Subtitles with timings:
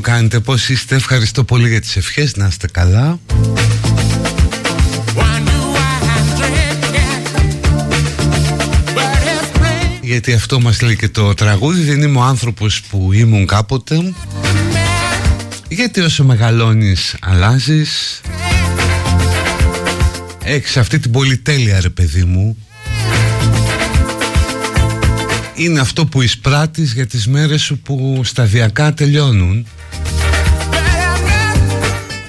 [0.00, 3.18] Κάνετε, πώς είστε, ευχαριστώ πολύ για τις ευχές, να είστε καλά.
[10.02, 14.14] Γιατί αυτό μας λέει και το τραγούδι, δεν είμαι ο άνθρωπος που ήμουν κάποτε.
[15.68, 18.20] Γιατί όσο μεγαλώνεις αλλάζεις.
[20.44, 22.56] Έχεις αυτή την πολυτέλεια ρε παιδί μου
[25.58, 29.66] είναι αυτό που εισπράττεις για τις μέρες σου που σταδιακά τελειώνουν.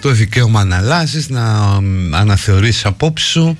[0.01, 1.41] Το δικαίωμα να αλλάζεις, να
[2.12, 3.57] αναθεωρήσεις απόψη σου.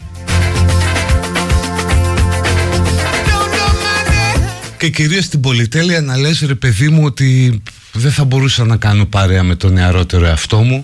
[4.78, 7.62] Και κυρίως την πολυτέλεια να λες ρε παιδί μου ότι
[7.94, 10.84] δεν θα μπορούσα να κάνω παρέα με τον νεαρότερο εαυτό μου.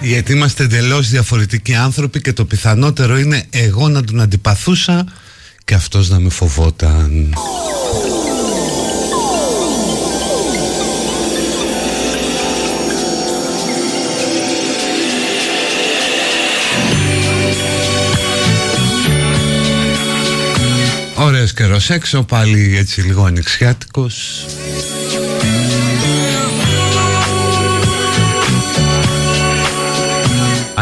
[0.00, 5.06] Γιατί είμαστε εντελώς διαφορετικοί άνθρωποι και το πιθανότερο είναι εγώ να τον αντιπαθούσα
[5.68, 7.34] και αυτός να με φοβόταν.
[21.16, 24.46] Ωραίος καιρός έξω, πάλι έτσι λίγο ανοιξιάτικος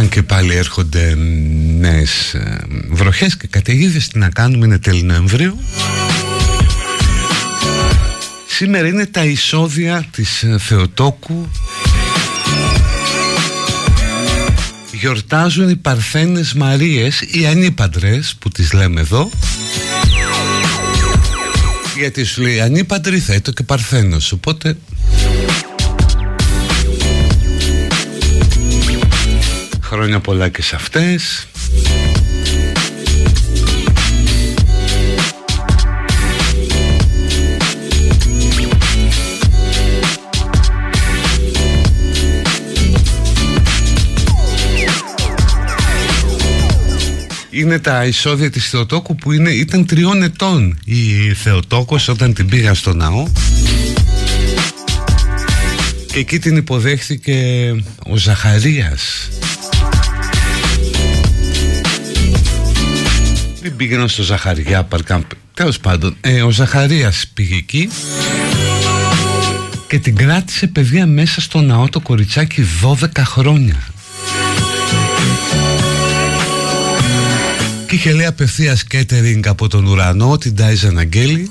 [0.07, 1.15] Αν και πάλι έρχονται
[1.79, 2.59] νέες ε,
[2.91, 5.59] βροχές και καταιγίδες Τι να κάνουμε, είναι τέλη Νοεμβρίου.
[8.47, 11.49] Σήμερα είναι τα εισόδια της ε, Θεοτόκου.
[14.93, 19.31] Γιορτάζουν οι Παρθένες Μαρίες Οι ανήπαντρες που τις λέμε εδώ.
[21.97, 24.77] Γιατί σου λέει ανήπαντρη θα και παρθένος Οπότε
[29.97, 31.47] Χρόνια πολλά και σε αυτές.
[47.51, 52.75] Είναι τα εισόδια της Θεοτόκου που είναι, ήταν τριών ετών η Θεοτόκος όταν την πήγα
[52.75, 53.27] στο ναό.
[56.07, 57.71] Και εκεί την υποδέχθηκε
[58.07, 59.29] ο Ζαχαρίας
[63.67, 65.23] Δεν πήγαινα στο Ζαχαριά Παρκάμπ
[65.55, 67.89] Τέλος πάντων ε, Ο Ζαχαρίας πήγε εκεί
[69.89, 73.77] Και την κράτησε παιδεία μέσα στο ναό το κοριτσάκι 12 χρόνια.
[77.89, 81.51] Και είχε λέει απευθείας κέτερινγκ από τον ουρανό την Τάιζαν Αγγέλη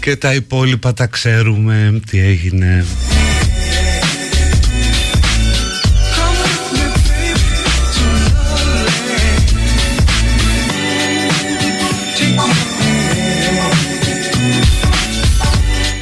[0.00, 2.84] Και τα υπόλοιπα τα ξέρουμε τι έγινε.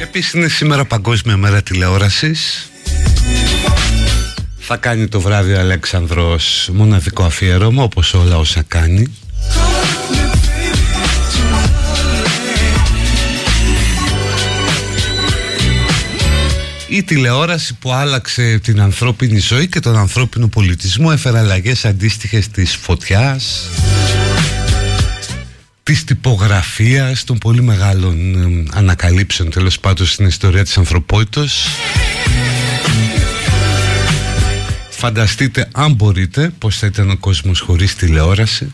[0.01, 2.69] Επίσης είναι σήμερα Παγκόσμια Μέρα Τηλεόρασης.
[4.59, 9.07] Θα κάνει το βράδυ ο Αλέξανδρος μοναδικό αφιέρωμα όπως όλα όσα κάνει
[16.99, 22.75] Η τηλεόραση που άλλαξε την ανθρώπινη ζωή και τον ανθρώπινο πολιτισμό έφερε αλλαγές αντίστοιχες της
[22.75, 23.69] φωτιάς
[25.83, 28.17] της τυπογραφίας των πολύ μεγάλων
[28.73, 31.67] ανακαλύψεων τέλος πάντων στην ιστορία της ανθρωπότητας.
[34.89, 38.71] Φανταστείτε αν μπορείτε πως θα ήταν ο κόσμος χωρίς τηλεόραση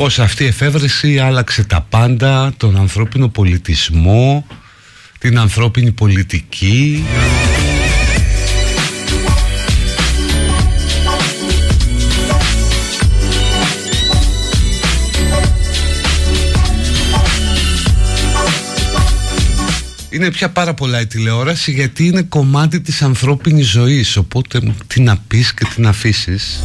[0.00, 4.46] Πως αυτή η εφεύρεση άλλαξε τα πάντα, τον ανθρώπινο πολιτισμό,
[5.18, 7.04] την ανθρώπινη πολιτική
[20.10, 25.16] είναι πια πάρα πολλά η τηλεόραση γιατί είναι κομμάτι της ανθρώπινης ζωής οπότε τι να
[25.16, 26.60] πεις και τι να αφήσεις.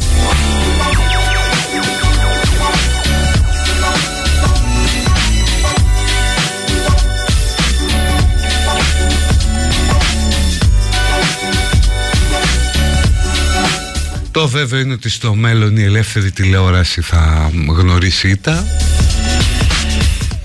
[14.36, 18.66] Το βέβαιο είναι ότι στο μέλλον η ελεύθερη τηλεόραση θα γνωρίσει τα.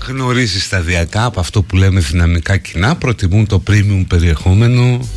[0.06, 2.96] Γνωρίζει σταδιακά από αυτό που λέμε δυναμικά κοινά.
[2.96, 5.08] Προτιμούν το premium περιεχόμενο.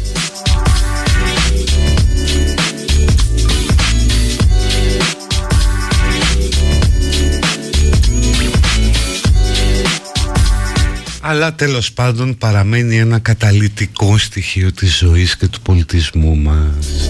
[11.22, 17.10] Αλλά τέλος πάντων παραμένει ένα καταλητικό στοιχείο της ζωής και του πολιτισμού μας.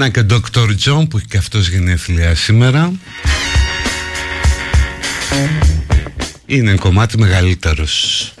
[0.00, 0.68] Να και ο Dr.
[0.84, 2.92] John που έχει και αυτός γενέθλια σήμερα
[6.46, 8.32] Είναι κομμάτι μεγαλύτερος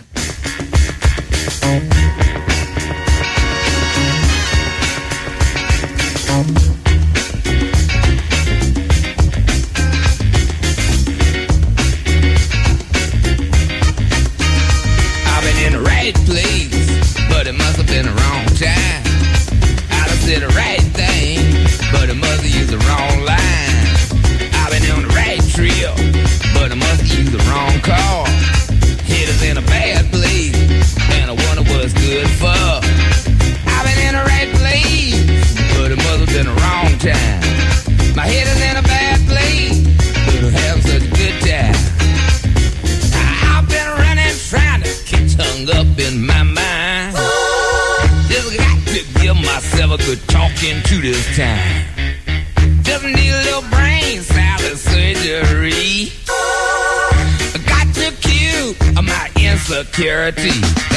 [59.92, 60.89] security.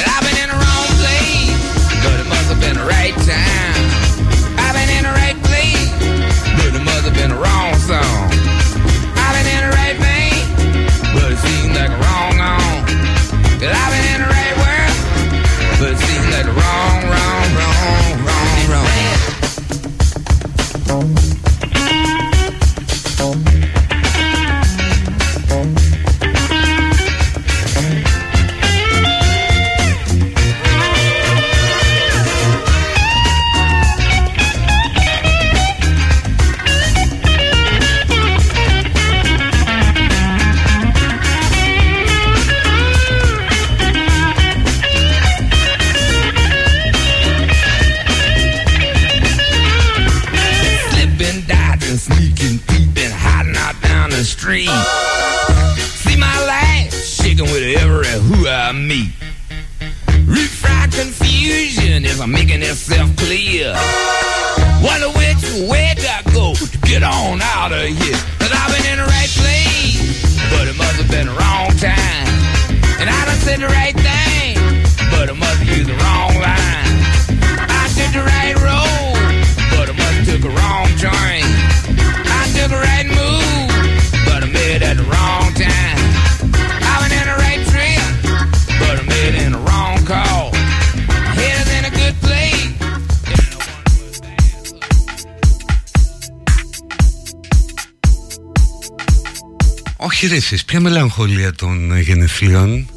[101.24, 102.88] Ποια μελαγχολία των ε, γενεθλίων.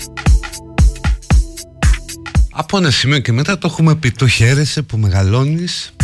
[2.51, 5.95] Από ένα σημείο και μετά το έχουμε πει Το χαίρεσαι που μεγαλώνεις.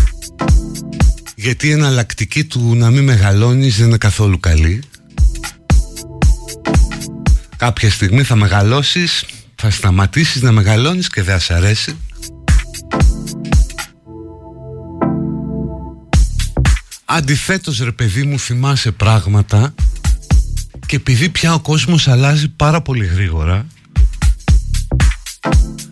[1.37, 4.83] Γιατί η εναλλακτική του να μην μεγαλώνεις δεν είναι καθόλου καλή.
[7.57, 9.25] Κάποια στιγμή θα μεγαλώσεις
[9.55, 11.97] Θα σταματήσεις να μεγαλώνεις και δεν θα σ' αρέσει.
[17.05, 19.75] Αντιθέτως ρε παιδί μου θυμάσαι πράγματα
[20.93, 23.67] και επειδή πια ο κόσμος αλλάζει πάρα πολύ γρήγορα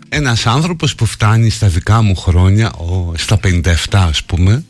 [0.09, 4.63] ένας άνθρωπος που φτάνει στα δικά μου χρόνια ο, στα 57 ας πούμε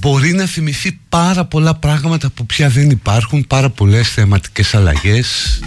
[0.00, 5.60] μπορεί να θυμηθεί πάρα πολλά πράγματα που πια δεν υπάρχουν πάρα πολλές θεματικές αλλαγές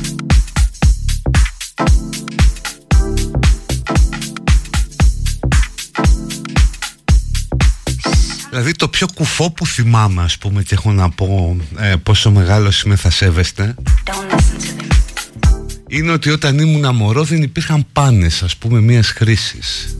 [8.57, 12.71] Δηλαδή το πιο κουφό που θυμάμαι ας πούμε και έχω να πω ε, πόσο μεγάλο
[12.85, 13.75] είμαι θα σέβεστε
[15.87, 19.97] είναι ότι όταν ήμουν μωρό δεν υπήρχαν πάνες ας πούμε μιας χρήσης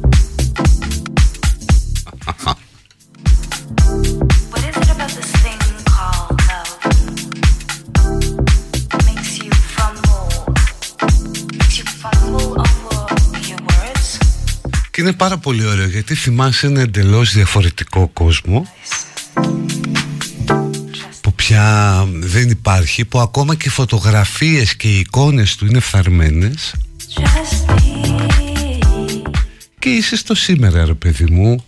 [14.98, 18.68] και είναι πάρα πολύ ωραίο γιατί θυμάσαι ένα εντελώς διαφορετικό κόσμο
[21.22, 26.74] που πια δεν υπάρχει που ακόμα και οι φωτογραφίες και οι εικόνες του είναι φθαρμένες
[27.16, 28.22] Just me.
[29.80, 31.66] και είσαι στο σήμερα ρε παιδί μου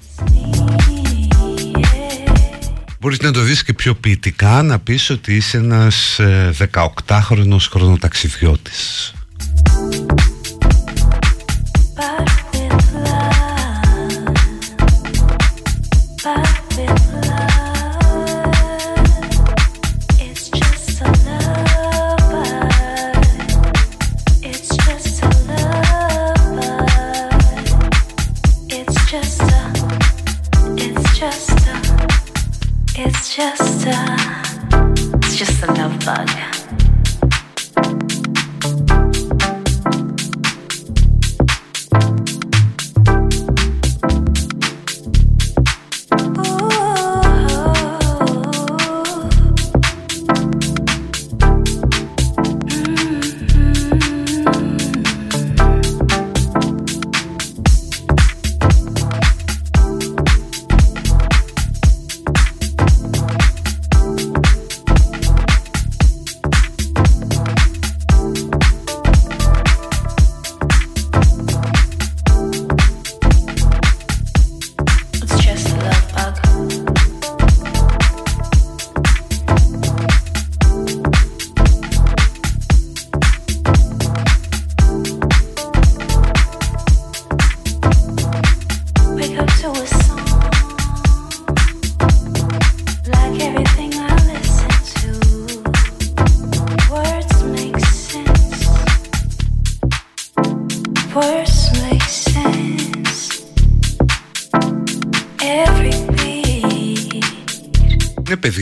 [3.00, 9.14] Μπορείς να το δεις και πιο ποιητικά να πεις ότι είσαι ένας ε, 18χρονος χρονοταξιδιώτης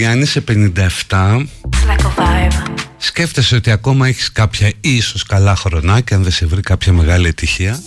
[0.08, 2.70] αν είσαι 57 it's like a vibe.
[2.98, 7.80] σκέφτεσαι ότι ακόμα έχεις κάποια ίσως καλά χρονάκια αν δεν σε βρει κάποια μεγάλη ευτυχία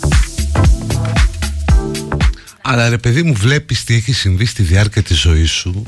[2.63, 5.83] αλλά ρε παιδί μου βλέπεις τι έχει συμβεί στη διάρκεια της ζωής σου;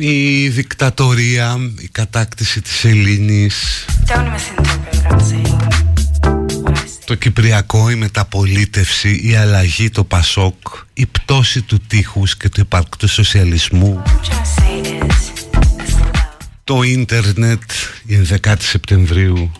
[0.00, 4.67] Η δικτατορία, η κατάκτηση της Ελλήνης Don't
[7.08, 10.56] Το Κυπριακό, η μεταπολίτευση, η αλλαγή, το Πασόκ,
[10.94, 15.18] η πτώση του τείχους και του υπαρκτού σοσιαλισμού, What I'm trying to say is,
[15.78, 16.18] this love
[16.64, 17.62] το ίντερνετ,
[18.06, 19.52] η 11η Σεπτεμβρίου,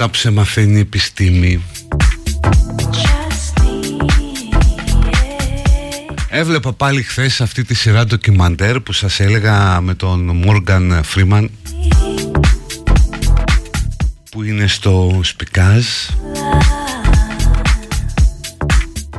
[0.00, 1.62] αυτά που σε μαθαίνει η επιστήμη.
[2.92, 3.96] Just me.
[6.28, 11.50] Έβλεπα πάλι χθες αυτή τη σειρά ντοκιμαντέρ που σας έλεγα με τον Μόργαν Φρίμαν
[14.30, 15.84] που είναι στο Σπικάζ.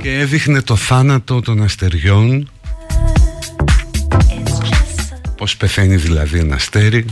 [0.02, 2.50] Και έδειχνε το θάνατο των αστεριών.
[4.10, 7.06] It's just a, πως πεθαίνει δηλαδή ένα αστέρι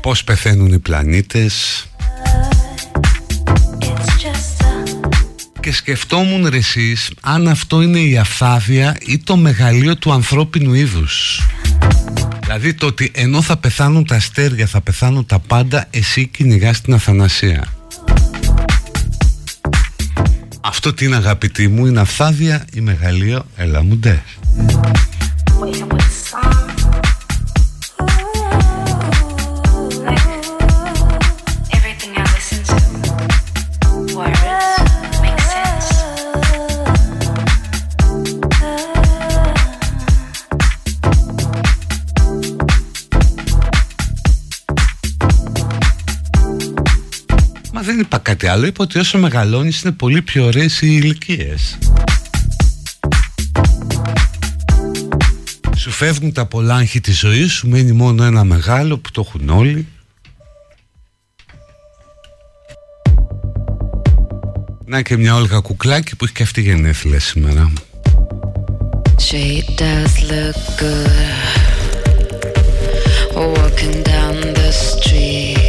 [0.00, 1.84] it's, πως πεθαίνουν οι πλανήτες.
[3.78, 5.08] It's just a,
[5.60, 11.42] και σκεφτόμουν ρε εσείς αν αυτό είναι η αφθάδεια ή το μεγαλείο του ανθρώπινου είδους.
[12.40, 16.94] Δηλαδή το ότι ενώ θα πεθάνουν τα αστέρια θα πεθάνουν τα πάντα εσύ κυνηγάς την
[16.94, 17.66] αθανασία.
[20.60, 23.82] Αυτό τι είναι αγαπητή μου είναι αφθάδεια ή μεγαλείο έλα
[47.80, 48.66] Μα δεν είπα κάτι άλλο.
[48.66, 51.78] Είπα ότι όσο μεγαλώνεις είναι πολύ πιο ωραίες οι ηλικίες.
[55.76, 59.48] Σου φεύγουν τα πολλά άγχη της ζωής Σου μένει μόνο ένα μεγάλο που το έχουν
[59.48, 59.86] όλοι.
[64.84, 67.72] Να και μια Όλγα Κουκλάκη που έχει και αυτή γενέθλια σήμερα.
[69.26, 71.18] She does look good.
[73.34, 75.59] Walking down the street.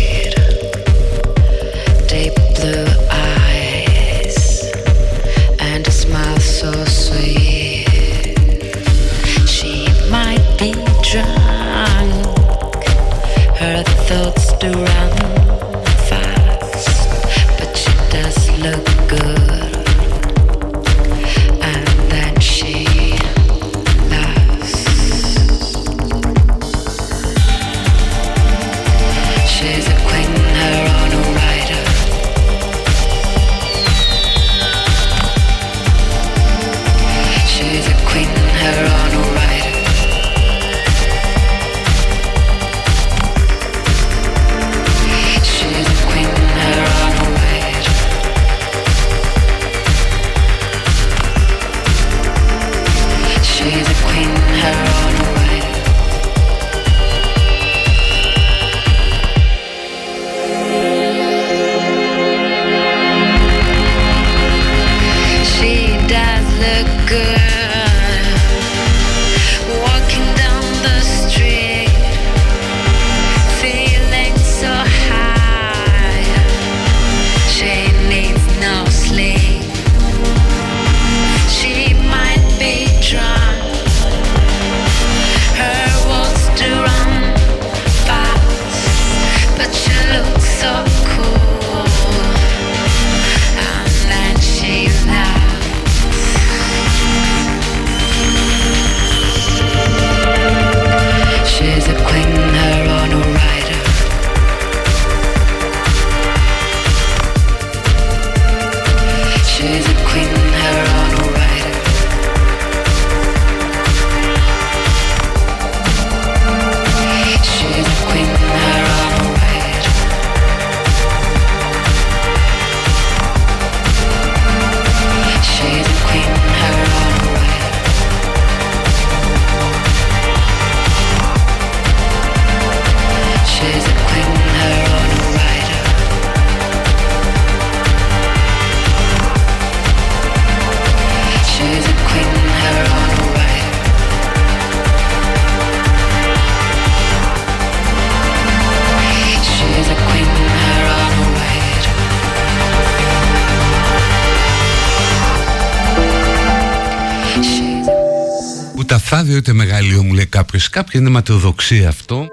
[159.31, 160.69] Ούτε αφθάδιο ούτε μεγαλείο μου λέει κάποιος.
[160.69, 162.27] Κάποια είναι ματαιοδοξία αυτό.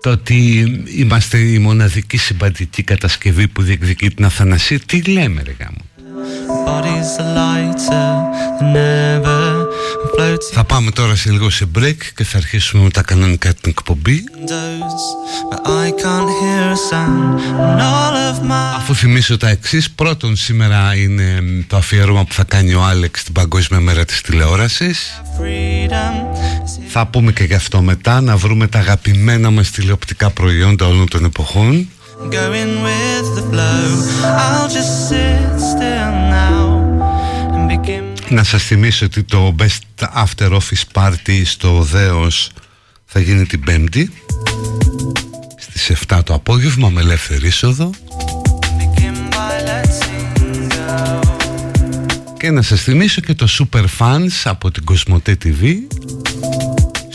[0.00, 5.78] Το ότι είμαστε η μοναδική συμπαντική κατασκευή που διεκδικεί την αθανασία Τι λέμε ρε γάμο.
[6.66, 8.10] Bodies are lighter
[8.58, 9.44] than ever.
[10.02, 13.54] And floating Θα πάμε τώρα σε λίγο σε break και θα αρχίσουμε με τα κανονικά
[13.54, 14.24] την εκπομπή.
[14.44, 15.04] windows,
[15.50, 17.40] but I can't hear a sound.
[17.64, 22.32] And all of my Αφού θυμίσω τα εξής, πρώτον σήμερα είναι μ, το αφιέρωμα που
[22.32, 24.98] θα κάνει ο Άλεξ την Παγκόσμια Μέρα της Τηλεόρασης.
[25.04, 25.23] freedom is
[26.86, 31.24] Θα πούμε και γι' αυτό μετά, να βρούμε τα αγαπημένα μας τηλεοπτικά προϊόντα όλων των
[31.24, 31.88] εποχών
[32.30, 33.84] going with the flow.
[34.44, 36.60] I'll just sit still now
[37.54, 38.04] and begin.
[38.28, 42.50] Να σας θυμίσω ότι το Best After Office Party στο Δέος
[43.04, 44.12] θα γίνει την Πέμπτη
[45.58, 47.90] στις 7 το απόγευμα με ελεύθερη είσοδο
[52.44, 55.64] και να σας θυμίσω και το Super Fans από την Κοσμοτέ TV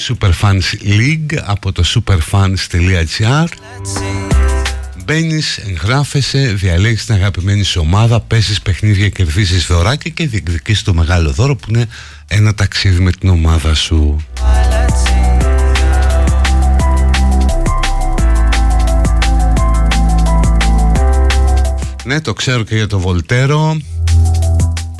[0.08, 4.34] Super Fans League από το superfans.gr Let's sing.
[5.06, 11.32] Μπαίνεις, εγγράφεσαι, διαλέγεις την αγαπημένη σου ομάδα, παίζει παιχνίδια, κερδίζεις δωράκια και διεκδικείς το μεγάλο
[11.32, 11.88] δώρο που είναι
[12.28, 14.26] ένα ταξίδι με την ομάδα σου.
[14.36, 15.40] By let's sing
[22.06, 23.78] Ναι, το ξέρω και για το Βολτέρο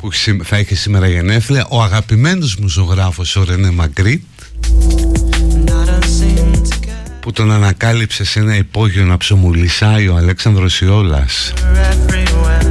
[0.00, 1.66] που έχει σή- θα έχει σήμερα γενέθλια.
[1.70, 4.22] Ο αγαπημένος μου ζωγράφος, ο Ρενέ Μαγκρίτ,
[4.62, 10.16] and I don't seem to care που τον ανακάλυψε σε ένα υπόγειο να ψωμουλισάει ο
[10.16, 11.52] Αλέξανδρος Ιόλας.
[11.56, 12.68] everywhere.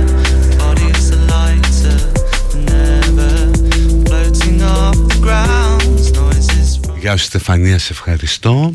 [0.59, 1.97] Bodies are lighter
[2.51, 2.67] than
[3.03, 3.33] ever,
[4.07, 5.99] floating off the ground.
[6.17, 8.73] Noises from Γεια σου Στεφανία, σε ευχαριστώ.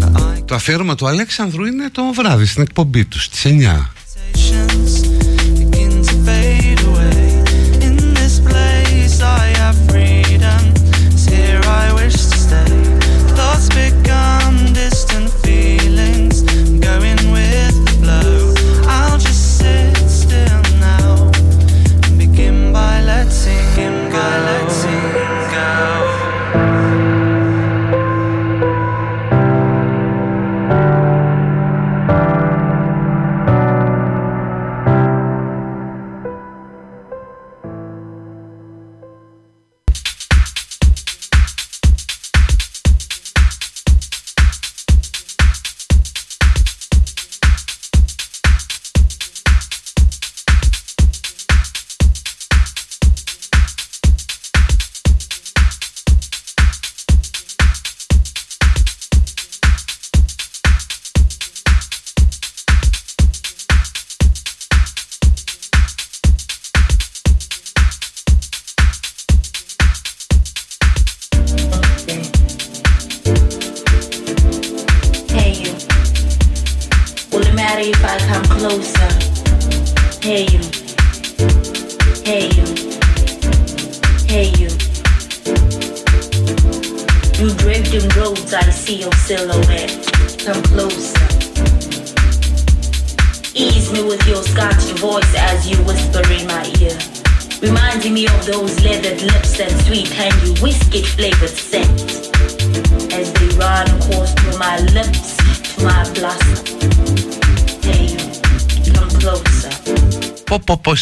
[0.00, 3.90] the eye Το αφιέρωμα του Αλέξανδρου είναι το βράδυ στην εκπομπή του, στις 9.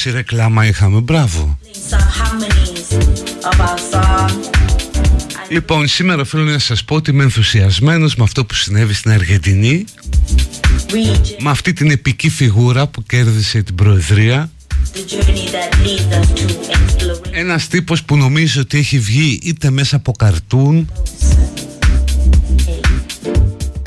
[0.04, 1.58] Πόση ρεκλάμα είχαμε, μπράβο.
[1.90, 2.92] Some harmonies
[3.50, 4.30] of our song.
[4.30, 9.10] I Λοιπόν, σήμερα οφείλω να σας πω ότι είμαι ενθουσιασμένος με αυτό που συνέβη στην
[9.10, 9.84] Αργεντινή
[10.90, 14.50] reach με αυτή την επική φιγούρα που κέρδισε την Προεδρία
[14.94, 17.30] the journey that leads us to exploration.
[17.32, 20.88] ένας τύπος που νομίζω ότι έχει βγει είτε μέσα από καρτούν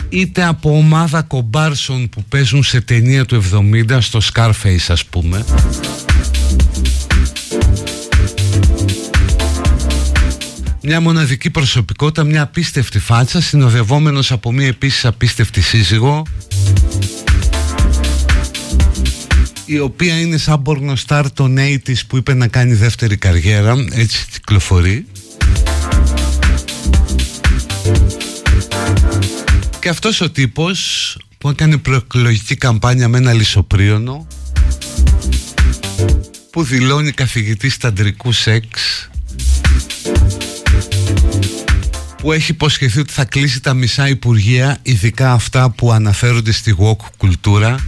[0.09, 3.43] είτε από ομάδα κομπάρσων που παίζουν σε ταινία του
[3.87, 5.45] 70 στο Scarface ας πούμε
[10.89, 16.23] Μια μοναδική προσωπικότητα, μια απίστευτη φάτσα συνοδευόμενος από μια επίσης απίστευτη σύζυγο
[19.65, 25.05] η οποία είναι σαν πορνοστάρ των 80's που είπε να κάνει δεύτερη καριέρα έτσι κυκλοφορεί.
[29.79, 34.27] Και αυτός ο τύπος που έκανε προεκλογική καμπάνια με ένα λισοπρίωνο
[36.49, 39.09] που δηλώνει καθηγητής ταντρικού σεξ
[42.27, 47.05] που έχει υποσχεθεί ότι θα κλείσει τα μισά υπουργεία ειδικά αυτά που αναφέρονται στη woke
[47.17, 47.85] κουλτούρα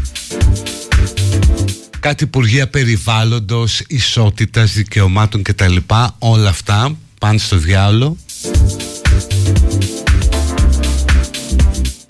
[2.00, 5.76] κάτι υπουργεία περιβάλλοντος, ισότητας, δικαιωμάτων κτλ.
[6.20, 8.18] Όλα αυτά πάνε στο διάολο.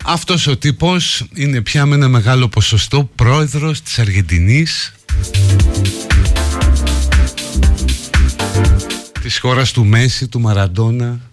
[0.05, 4.93] Αυτός ο τύπος είναι πια με ένα μεγάλο ποσοστό πρόεδρος της Αργεντινής
[9.21, 11.28] της χώρας του Μέση, του Μαραντόνα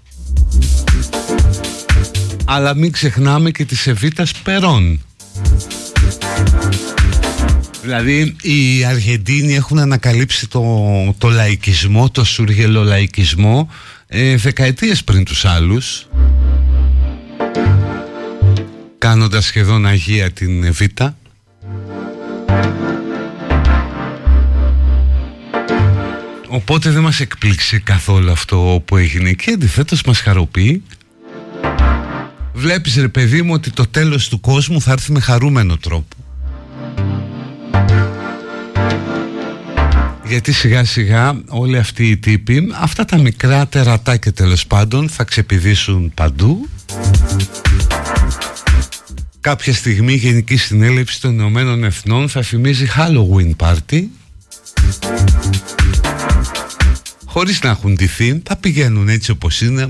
[2.48, 5.00] αλλά μην ξεχνάμε και τις Σεβίτας Περών.
[7.82, 10.64] Δηλαδή οι Αργεντίνοι έχουν ανακαλύψει το,
[11.18, 13.70] το λαϊκισμό, το σουργελολαϊκισμό
[14.06, 14.36] ε,
[15.04, 16.06] πριν τους άλλους
[18.98, 21.16] κάνοντας σχεδόν Αγία την Εβίτα.
[26.48, 30.82] Οπότε δεν μας εκπλήξει καθόλου αυτό που έγινε και αντιθέτως μας χαροποιεί
[32.58, 36.16] Βλέπεις ρε παιδί μου ότι το τέλος του κόσμου θα έρθει με χαρούμενο τρόπο.
[40.26, 46.12] Γιατί σιγά σιγά όλοι αυτοί οι τύποι, αυτά τα μικρά τερατάκια τέλος πάντων θα ξεπηδήσουν
[46.14, 46.68] παντού.
[49.40, 54.02] Κάποια στιγμή η Γενική Συνέλευση των Ηνωμένων Εθνών θα θυμίζει Halloween Party
[57.24, 59.88] χωρίς να έχουν ντυθεί θα πηγαίνουν έτσι όπως είναι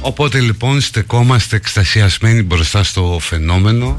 [0.00, 3.96] Οπότε λοιπόν στεκόμαστε εκστασιασμένοι μπροστά στο φαινόμενο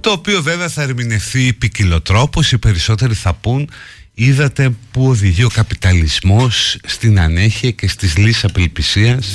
[0.00, 3.70] το οποίο βέβαια θα ερμηνευθεί ποικιλοτρόπως οι περισσότεροι θα πούν
[4.14, 9.26] είδατε που οδηγεί ο καπιταλισμός στην ανέχεια και στις λύσεις απελπισίας;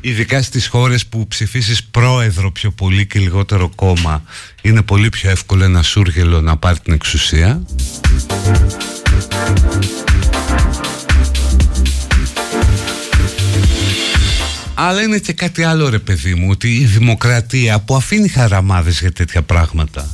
[0.00, 4.22] Ειδικά στις χώρες που ψηφίσεις πρόεδρο πιο πολύ και λιγότερο κόμμα
[4.62, 7.62] είναι πολύ πιο εύκολο ένα σούργελο να πάρει την εξουσία;
[14.74, 19.12] Αλλά είναι και κάτι άλλο ρε παιδί μου Ότι η δημοκρατία που αφήνει χαραμάδες για
[19.12, 20.10] τέτοια πράγματα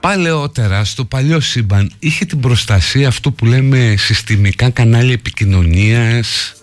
[0.00, 6.54] Παλαιότερα στο παλιό σύμπαν είχε την προστασία αυτού που λέμε συστημικά κανάλια επικοινωνίας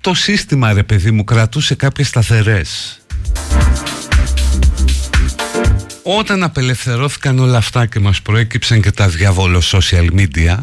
[0.00, 2.98] Το σύστημα ρε παιδί μου κρατούσε κάποιες σταθερές
[6.02, 10.56] Όταν απελευθερώθηκαν όλα αυτά και μας προέκυψαν και τα διαβόλο social media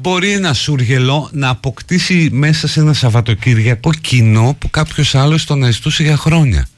[0.00, 6.02] μπορεί ένας σούργελο να αποκτήσει μέσα σε ένα Σαββατοκύριακο κοινό που κάποιος άλλος τον αισθούσε
[6.02, 6.68] για χρόνια.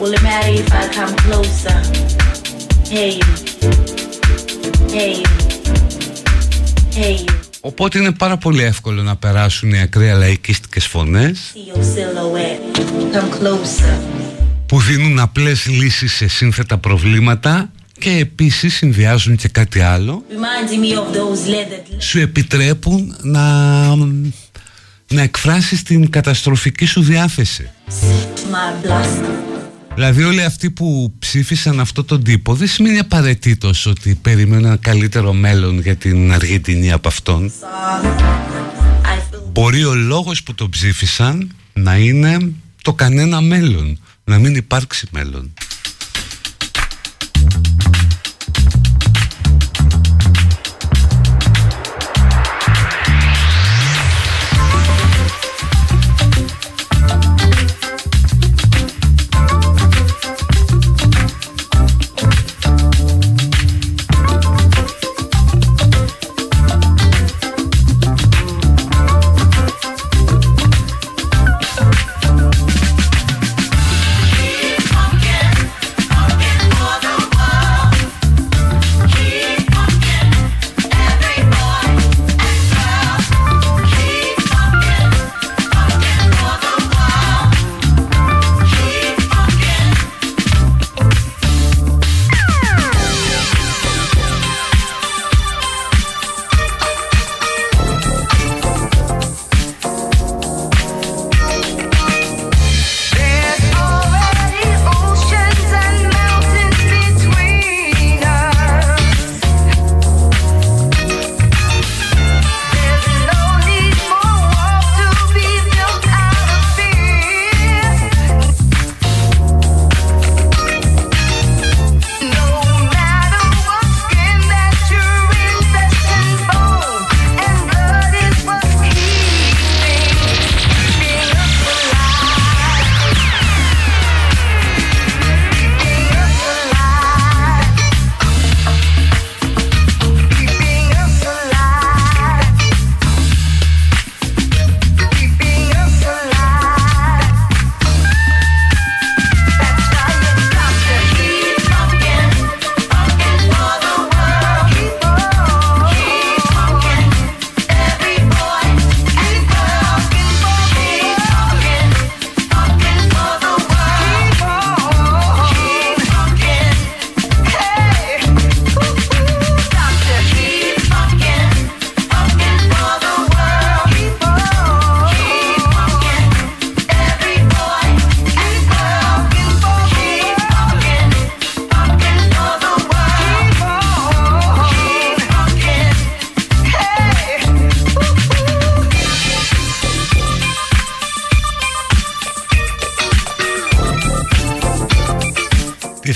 [0.00, 1.78] Will it matter if I come closer?
[2.94, 3.32] Hey you.
[4.96, 5.28] Hey you.
[6.94, 7.34] Hey you.
[7.60, 12.78] Οπότε είναι πάρα πολύ εύκολο να περάσουν οι ακραία λαϊκίστικες φωνές See your silhouette.
[13.14, 13.98] Come closer.
[14.66, 20.98] που δίνουν απλές λύσεις σε σύνθετα προβλήματα και επίσης συνδυάζουν και κάτι άλλο Reminding me
[20.98, 23.42] of those leather σου επιτρέπουν να,
[25.08, 27.70] να εκφράσεις την καταστροφική σου διάθεση
[28.50, 29.49] my blossom.
[29.94, 35.32] Δηλαδή όλοι αυτοί που ψήφισαν αυτό τον τύπο δεν σημαίνει απαραίτητος ότι περιμένουν ένα καλύτερο
[35.32, 37.52] μέλλον για την Αργεντινή από αυτόν.
[37.52, 44.54] I feel Μπορεί ο λόγος που το ψήφισαν να είναι το κανένα μέλλον, να μην
[44.54, 45.52] υπάρξει μέλλον.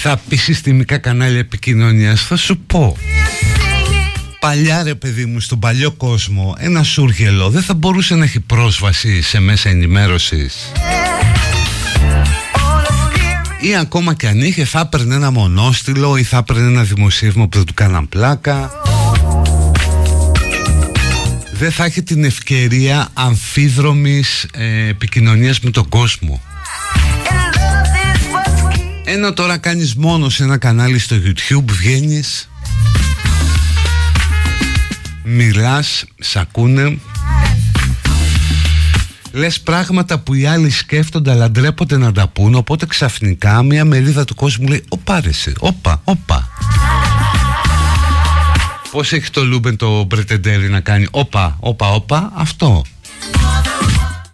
[0.06, 2.22] Θα πει συστημικά κανάλια επικοινωνίας.
[2.22, 2.96] Θα σου πω.
[4.40, 9.22] Παλιά ρε παιδί μου στον παλιό κόσμο ένα σούργελο δεν θα μπορούσε να έχει πρόσβαση
[9.22, 10.72] σε μέσα ενημέρωσης.
[13.60, 17.56] Ή ακόμα και αν είχε θα έπαιρνε ένα μονόστιλο ή θα έπαιρνε ένα δημοσίευμα που
[17.56, 18.70] δεν του κάναν πλάκα.
[21.52, 26.42] Δεν θα έχει την ευκαιρία αμφίδρομης ε, επικοινωνίας με τον κόσμο
[29.04, 32.48] ενώ τώρα κάνεις μόνο σε ένα κανάλι στο YouTube βγαίνεις
[35.26, 36.98] Μιλάς, σ' ακούνε.
[39.32, 44.24] Λες πράγματα που οι άλλοι σκέφτονται αλλά ντρέπονται να τα πούν Οπότε ξαφνικά μια μερίδα
[44.24, 46.48] του κόσμου λέει Ωπα ρε όπα, όπα
[48.90, 52.84] Πώς έχει το Λούμπεν το Πρετεντέρη να κάνει Όπα, όπα, όπα, αυτό.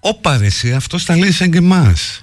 [0.00, 2.20] Όπα ρε εσύ, αυτός τα λέει σαν και εμάς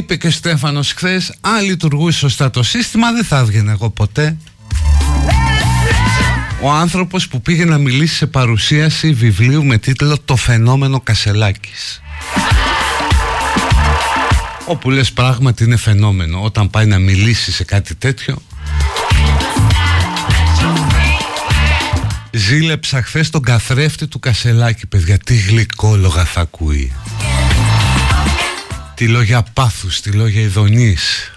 [0.00, 4.36] είπε και ο Στέφανος χθες, αν λειτουργούσε σωστά το σύστημα δεν θα έβγαινε εγώ ποτέ.
[6.62, 12.02] Ο άνθρωπος που πήγε να μιλήσει σε παρουσίαση βιβλίου με τίτλο «Το φαινόμενο Κασελάκης».
[14.66, 18.42] Όπου λες πράγματι είναι φαινόμενο όταν πάει να μιλήσει σε κάτι τέτοιο
[22.30, 26.92] Ζήλεψα χθες τον καθρέφτη του Κασελάκη παιδιά Τι γλυκόλογα θα ακούει
[29.00, 31.32] Τη λόγια πάθους, τη λόγια ειδονής.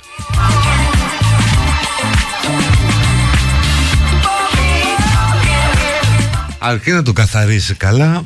[6.59, 8.25] Αρκεί να το καθαρίσει καλά.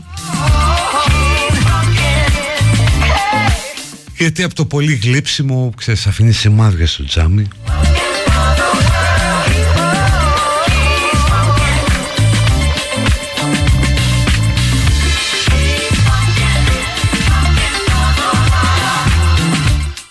[4.17, 7.47] Γιατί από το πολύ γλύψιμο Ξέρεις αφήνει σημάδια στο τζάμι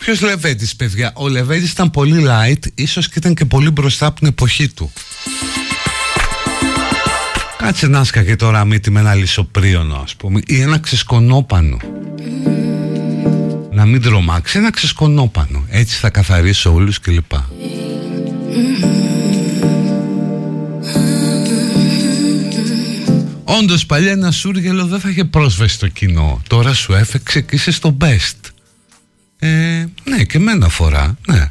[0.06, 4.18] Ποιος Λεβέντης παιδιά; Ο Λεβέντης ήταν πολύ light Ίσως και ήταν και πολύ μπροστά από
[4.18, 4.92] την εποχή του.
[7.58, 11.76] Κάτσε να σκαγε τώρα μύτη με ένα λισοπρίωνο ας πούμε Ή ένα ξεσκονόπανο.
[13.70, 15.64] Να μην τρομάξει Ένα ξεσκονόπανο.
[15.68, 17.32] Έτσι θα καθαρίσω όλους κλπ.
[23.44, 26.42] Όντως παλιά ένα σούργελο δεν θα είχε πρόσβαση στο κοινό.
[26.46, 28.54] Τώρα σου έφεξε και είσαι στο best
[29.38, 31.48] ε, ναι, και μένα φορά, ναι.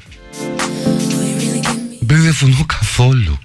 [2.00, 3.40] Δεν φωνώ καθόλου.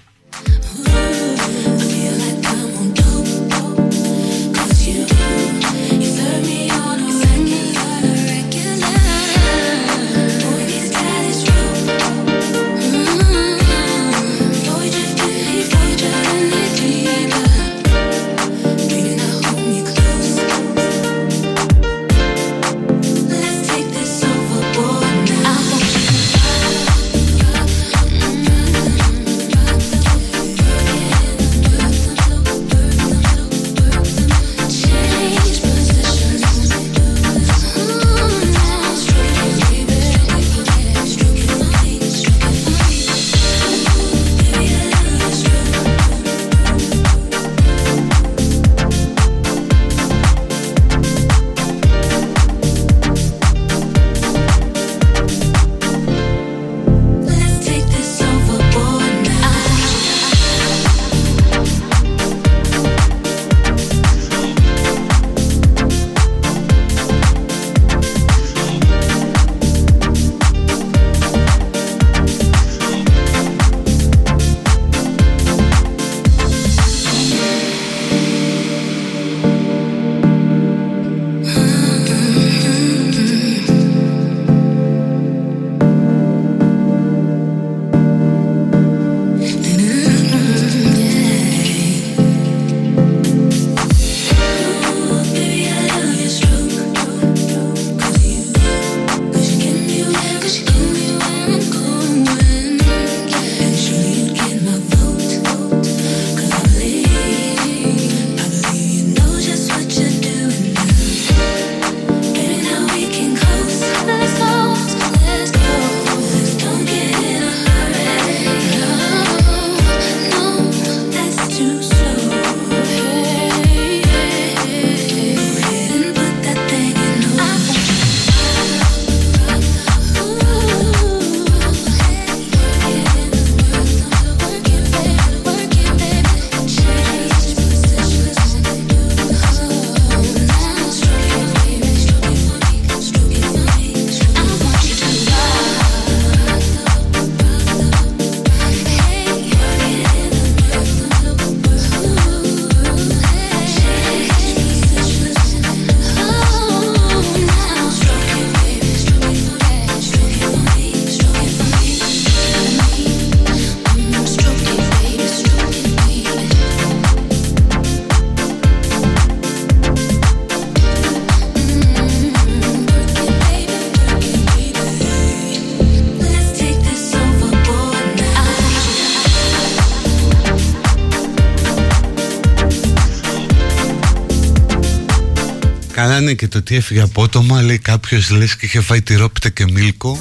[186.11, 189.65] Καλά ναι και το τι έφυγε απότομα λέει κάποιος λες και είχε φάει τυρόπιτα και
[189.65, 190.19] μίλκο.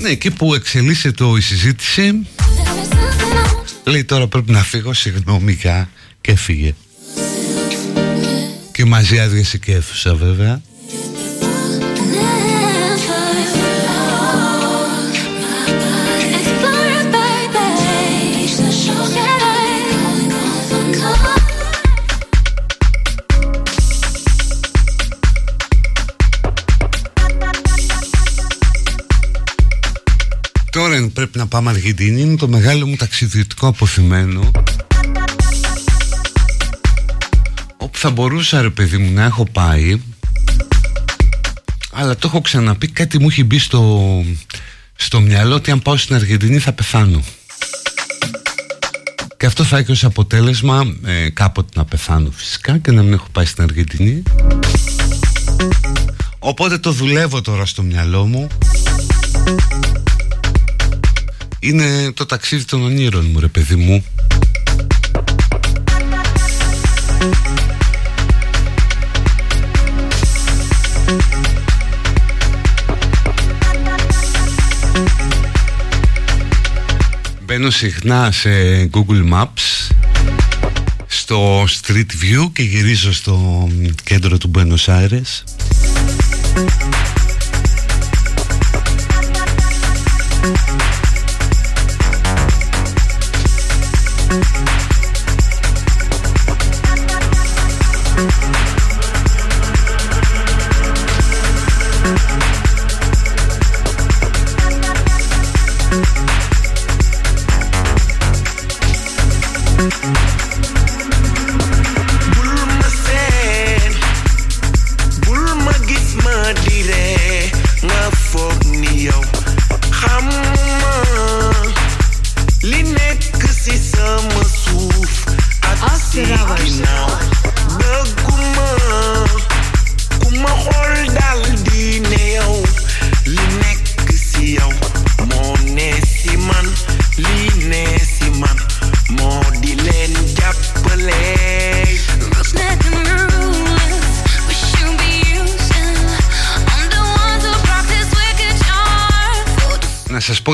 [0.00, 2.26] Ναι εκεί που εξελίσσεται η συζήτηση.
[3.84, 6.74] Λέει τώρα πρέπει να φύγω συγγνώμη για και έφυγε.
[8.72, 10.62] Και μαζί άδειασε και αίθουσα βέβαια
[31.20, 34.50] πρέπει να πάμε Αργεντινή Είναι το μεγάλο μου ταξιδιωτικό αποθυμένο.
[37.76, 40.00] Όπου θα μπορούσα ρε παιδί μου να έχω πάει
[41.92, 44.24] Αλλά το έχω ξαναπεί Κάτι μου έχει μπει στο,
[44.96, 47.22] στο μυαλό Ότι αν πάω στην Αργεντινή θα πεθάνω.
[49.36, 53.26] Και αυτό θα έχει ως αποτέλεσμα ε, κάποτε να πεθάνω φυσικά και να μην έχω
[53.32, 54.22] πάει στην Αργεντινή.
[56.38, 58.48] Οπότε το δουλεύω τώρα στο μυαλό μου
[61.60, 64.04] είναι το ταξίδι των ονείρων μου ρε παιδί μου.
[77.44, 78.50] Μπαίνω συχνά σε
[78.92, 79.90] Google Maps
[81.06, 83.68] στο Street View και γυρίζω στο
[84.04, 85.42] κέντρο του Buenos Aires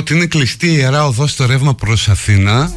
[0.06, 2.72] ότι είναι κλειστή η Ιερά Οδός στο ρεύμα προς Αθήνα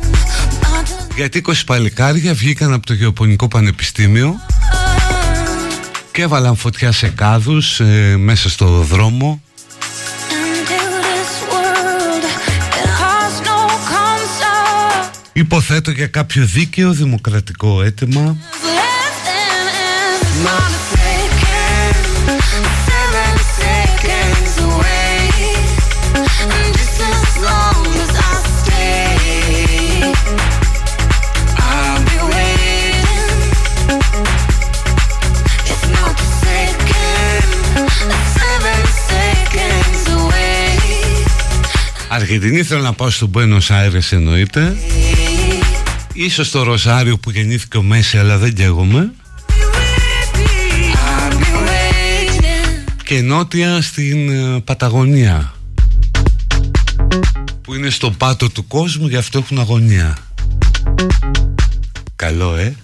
[1.16, 4.36] γιατί 20 παλικάρια βγήκαν από το Γεωπονικό Πανεπιστήμιο
[6.12, 9.42] και έβαλαν φωτιά σε κάδους ε, μέσα στο δρόμο.
[15.34, 18.38] Υποθέτω για κάποιο δίκαιο δημοκρατικό αίτημα
[42.20, 44.76] Αργεντινή θέλω να πάω στο Buenos Aires εννοείται.
[46.14, 49.12] Ίσως στο Ροζάριο που γεννήθηκε ο Μέση αλλά δεν καίγομαι.
[53.04, 55.54] Και νότια στην ε, Παταγωνία
[57.62, 60.18] Που είναι στο πάτο του κόσμου γι' αυτό έχουν αγωνία.
[62.16, 62.76] Καλό ε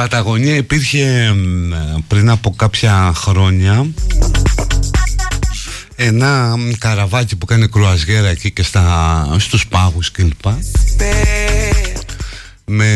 [0.00, 1.34] Παταγωνία υπήρχε
[2.08, 3.86] πριν από κάποια χρόνια
[5.96, 10.44] ένα καραβάκι που κάνει κρουαζιέρα εκεί και στα, στους πάγους κλπ.
[12.64, 12.86] Με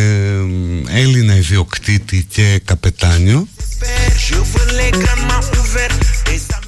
[0.89, 3.49] Έλληνα ιδιοκτήτη και καπετάνιο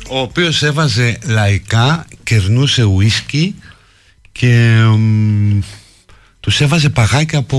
[0.08, 3.54] ο οποίος έβαζε λαϊκά, κερνούσε ουίσκι
[4.32, 4.78] και
[6.46, 7.58] τους έβαζε παγάκια από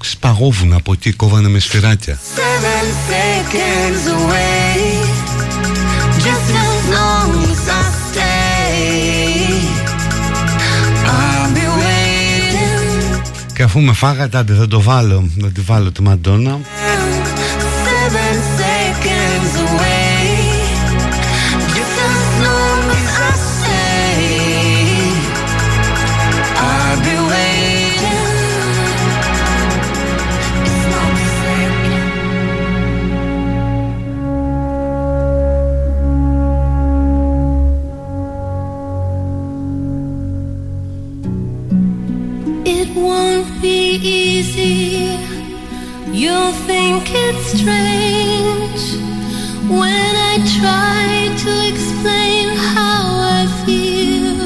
[0.00, 2.18] σπαγόβουνα από εκεί κόβανε με σφυράκια.
[13.54, 15.30] Και αφού με φάγατε άντε θα το βάλω.
[15.40, 16.60] Θα τη βάλω τη Μαντόνα
[46.69, 48.83] think it's strange
[49.79, 51.03] when I try
[51.43, 53.03] to explain how
[53.39, 54.37] I feel.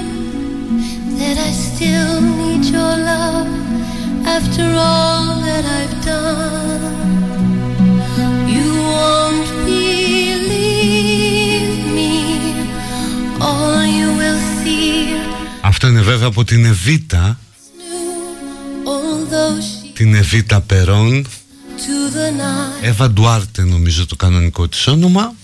[1.19, 3.51] That I still need your love
[4.35, 6.83] after all that I've done.
[8.55, 12.13] You won't believe me.
[13.47, 14.93] All you will see,
[15.61, 17.37] Αυτό είναι βέβαια από την Εβίτα,
[18.85, 21.38] although she την Εβίτα Περόν, to the night
[22.82, 25.34] Εύα Ντουάρτε νομίζω το κανονικό της όνομα,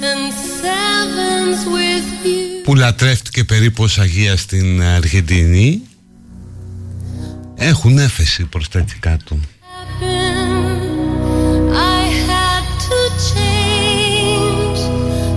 [0.00, 2.62] and sevens with you.
[2.64, 5.82] που λατρεύτηκε περίπου ως Αγία στην Αργεντινή.
[7.56, 9.40] Έχουν έφεση προς τα αιτικά του.
[11.72, 13.00] I had to
[13.32, 14.78] change.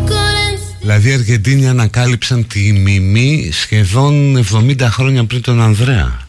[0.09, 6.19] Couldn't Δηλαδή οι Αργεντίνοι ανακάλυψαν τη Μιμή σχεδόν 70 χρόνια πριν τον Ανδρέα.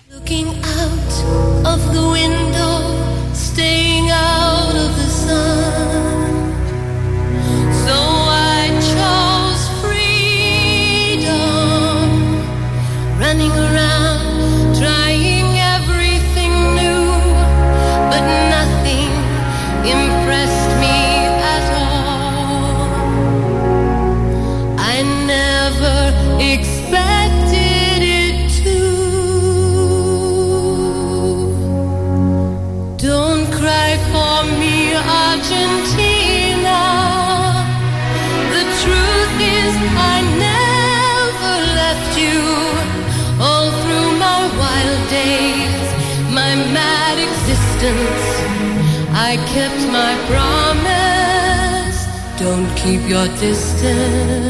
[53.29, 54.42] distance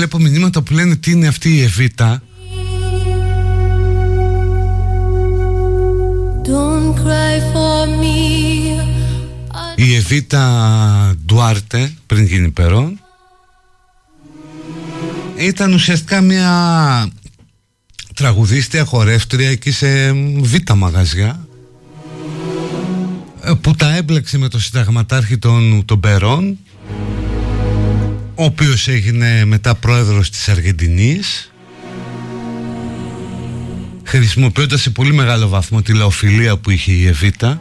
[0.00, 2.22] βλέπω μηνύματα που λένε τι είναι αυτή η Εβίτα,
[6.44, 8.18] Don't cry for me.
[9.76, 13.00] η Εβίτα Ντουάρτε πριν γίνει Περόν,
[15.36, 17.08] ήταν ουσιαστικά μια
[18.14, 21.46] τραγουδίστρια, χορεύτρια εκεί σε β' μαγαζιά
[23.42, 26.58] ε, που τα έμπλεξε με το συνταγματάρχη των, των Περών
[28.40, 31.52] ο οποίος έγινε μετά πρόεδρος της Αργεντινής
[34.04, 37.60] χρησιμοποιώντας σε πολύ μεγάλο βαθμό τη λαοφιλία που είχε η Εβίτα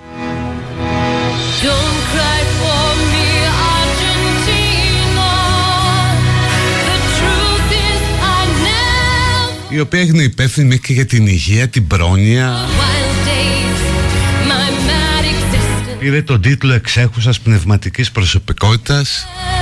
[1.64, 3.30] Don't cry for me,
[3.78, 5.32] Argentina.
[6.88, 8.02] The truth is,
[8.34, 13.82] I never η οποία έγινε υπεύθυνη μέχρι και για την υγεία, την πρόνοια wild days.
[14.50, 16.00] My mad existence.
[16.00, 19.59] πήρε τον τίτλο εξέχουσας πνευματικής προσωπικότητας Don't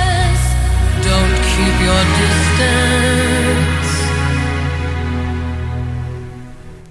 [1.58, 3.92] keep your distance.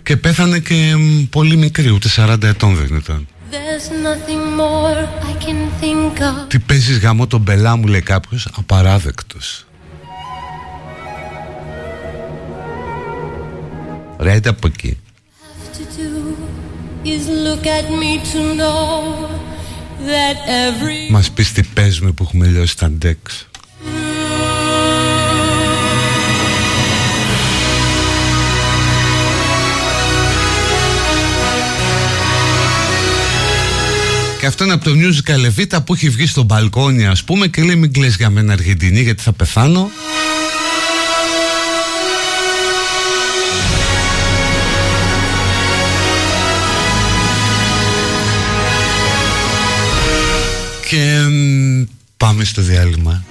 [0.03, 4.97] και πέθανε και μ, πολύ μικρή, ούτε 40 ετών δεν ήταν There's nothing more
[5.31, 6.47] I can think of.
[6.47, 9.65] Τι παίζεις γαμό τον πελά μου λέει κάποιος Απαράδεκτος
[14.17, 14.97] Ωραία είτε από εκεί
[15.73, 16.09] to do
[17.13, 18.87] is look at me to know
[20.11, 20.37] that
[20.67, 23.47] every Μας πεις τι παίζουμε που έχουμε λιώσει τα ντεξ
[34.47, 37.63] Και αυτό είναι από το musical Evita που έχει βγει στο μπαλκόνι ας πούμε και
[37.63, 39.89] λέει μην κλαις για μένα Αργεντινή γιατί θα πεθάνω
[50.89, 51.83] Και μ,
[52.17, 53.23] πάμε στο διάλειμμα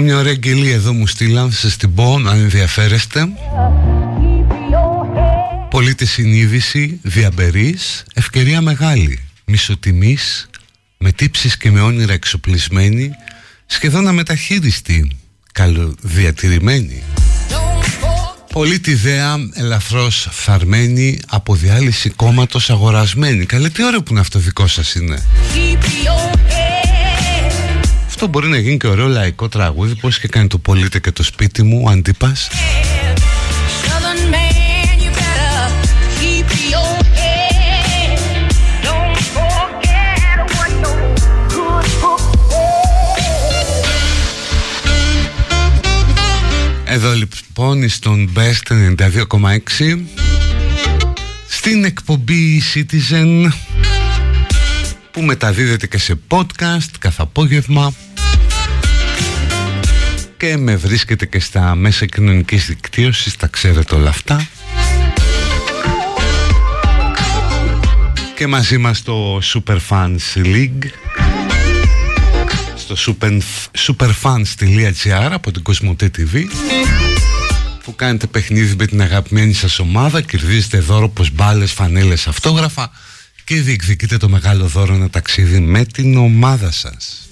[0.00, 3.28] μια ωραία αγγελία εδώ μου στείλαν, σας την πω αν ενδιαφέρεστε.
[5.70, 10.48] Πολίτη συνείδηση, διαμπερής, ευκαιρία μεγάλη, μισοτιμής,
[10.98, 13.10] με τύψεις και με όνειρα εξοπλισμένη,
[13.66, 15.16] σχεδόν αμεταχείριστη,
[15.52, 17.02] καλοδιατηρημένη.
[18.52, 23.46] Πολύ τη ιδέα ελαφρώς φθαρμένη από διάλυση κόμματος αγορασμένη.
[23.46, 25.22] Καλέ τι ωραίο που είναι αυτό δικό σας είναι.
[28.22, 31.22] Αυτό μπορεί να γίνει και ωραίο λαϊκό τραγούδι Πώς και κάνει το πολίτη και το
[31.22, 32.48] σπίτι μου Ο Αντίπας.
[33.84, 35.64] Southern man, you better
[36.18, 38.18] keep your head.
[38.86, 41.00] Don't forget what your
[41.54, 42.20] good book
[46.84, 49.98] Εδώ λοιπόν στον Best 92,6
[51.48, 53.48] Στην εκπομπή Citizen
[55.10, 57.94] Που μεταδίδεται και σε podcast κάθε απόγευμα
[60.40, 64.48] Και με βρίσκεται και στα μέσα κοινωνικής δικτύωσης Τα ξέρετε όλα αυτά.
[68.36, 70.84] Και μαζί μας στο Superfans League
[72.76, 73.38] στο super,
[73.78, 76.44] superfans.gr από την Κοσμοτέ TV
[77.84, 82.90] που κάνετε παιχνίδι με την αγαπημένη σας ομάδα κερδίζετε δώρο πως μπάλες, φανέλες, αυτόγραφα
[83.44, 87.28] και διεκδικείτε το μεγάλο δώρο ένα ταξίδι με την ομάδα σας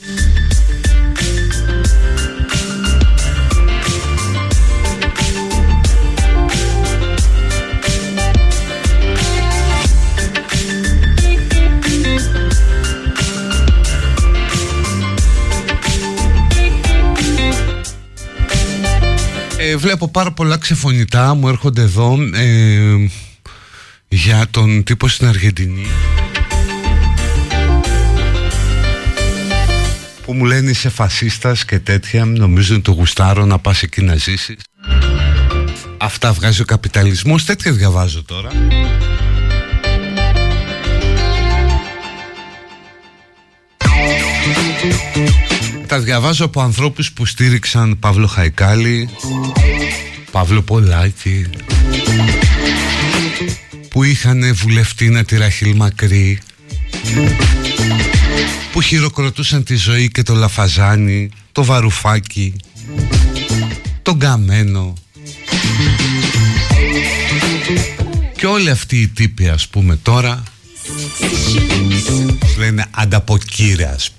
[19.71, 23.09] Ε, βλέπω πάρα πολλά ξεφωνητά μου έρχονται εδώ ε,
[24.09, 25.87] για τον τύπο στην Αργεντινή.
[30.25, 34.15] Που μου λένε είσαι φασίστας και τέτοια νομίζω είναι το γουστάρο να πας εκεί να
[34.15, 34.57] ζήσεις
[35.99, 38.51] Αυτά βγάζει ο καπιταλισμός τέτοια διαβάζω τώρα
[45.89, 49.09] Τα διαβάζω από ανθρώπους που στήριξαν Παύλο Χαϊκάλη
[50.31, 51.47] Παύλο Πολάκη
[53.89, 56.39] Που είχαν βουλευτήνα τη Ραχίλ Μακρύ
[58.73, 62.55] Που χειροκροτούσαν τη ζωή και το λαφαζάνι Το βαρουφάκι
[64.03, 64.95] Το καμένο
[68.37, 70.43] Και όλοι αυτοί οι τύποι ας πούμε τώρα
[72.59, 74.18] Λένε ανταποκύρε ας πούμε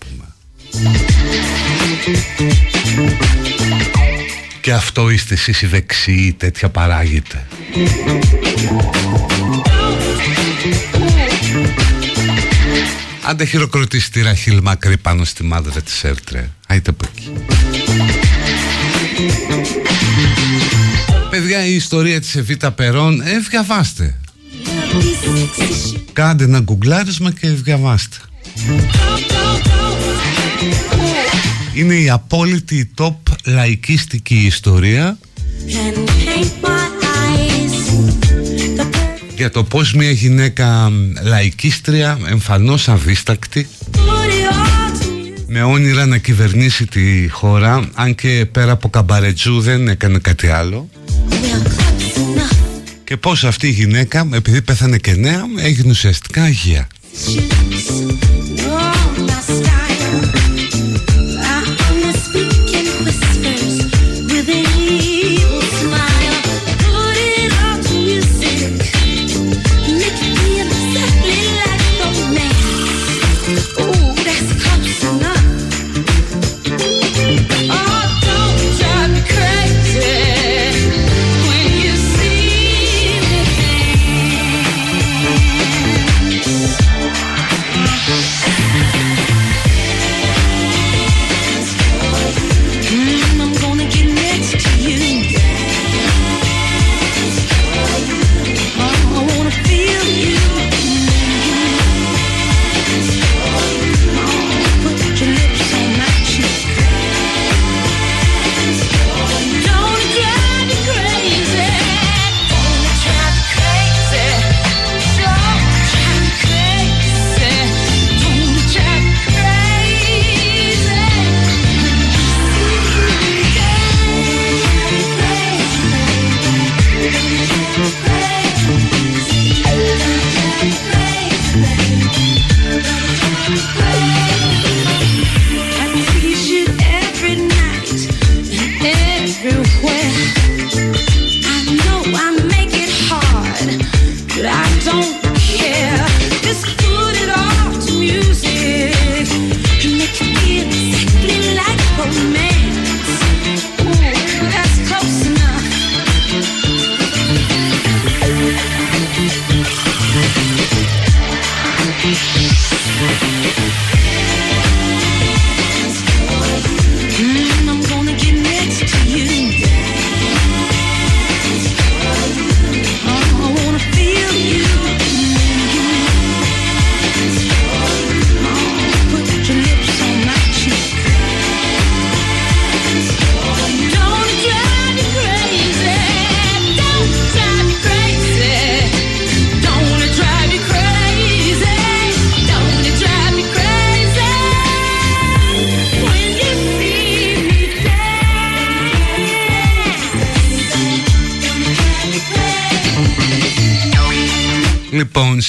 [4.62, 7.48] και αυτό είστε εσείς οι δεξιοί τέτοια παράγετε.
[13.22, 17.32] Άντε χειροκροτήσει τη Ραχίλ Μακρύ πάνω στη μάδρα της Έρτρε Άιτε από εκεί.
[21.30, 24.20] Παιδιά η ιστορία της Εβίτα Περών Ε διαβάστε.
[26.14, 28.18] Κάντε ένα γκουγκλάρισμα και διαβάστε
[31.74, 33.16] είναι η απόλυτη top
[33.46, 35.18] λαϊκίστικη ιστορία.
[39.36, 40.92] Για το πως μια γυναίκα
[41.24, 43.68] λαϊκίστρια εμφανώς αδίστακτη
[45.48, 50.90] με όνειρα να κυβερνήσει τη χώρα αν και πέρα από καμπαρετζού δεν έκανε κάτι άλλο.
[53.04, 56.88] Και πως αυτή η γυναίκα επειδή πέθανε και νέα έγινε ουσιαστικά αγία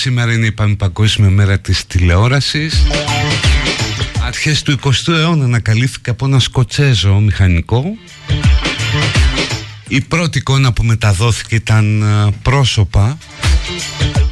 [0.01, 2.82] σήμερα είναι η Παγκόσμια Μέρα της Τηλεόρασης.
[4.26, 7.84] Αρχές του 20ου αιώνα ανακαλύφθηκε από ένα Σκοτσέζο μηχανικό.
[9.88, 13.18] Η πρώτη εικόνα που μεταδόθηκε ήταν ε, πρόσωπα.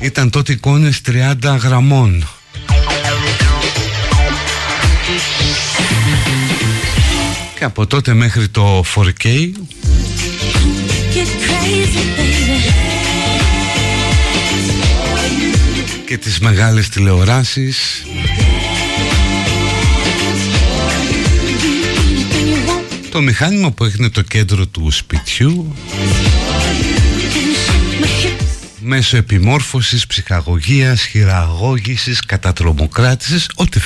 [0.00, 2.28] Ήταν τότε εικόνες 30 γραμμών.
[7.58, 9.52] Και από τότε μέχρι το 4K
[11.14, 12.17] get crazy,
[16.08, 18.04] και τις μεγάλες τηλεοράσεις.
[23.10, 25.74] Το μηχάνημα που έγινε το κέντρο του σπιτιού.
[28.78, 33.80] Μέσω επιμόρφωσης, ψυχαγωγίας, χειραγώγησης, κατατρομοκράτησης, ό,τι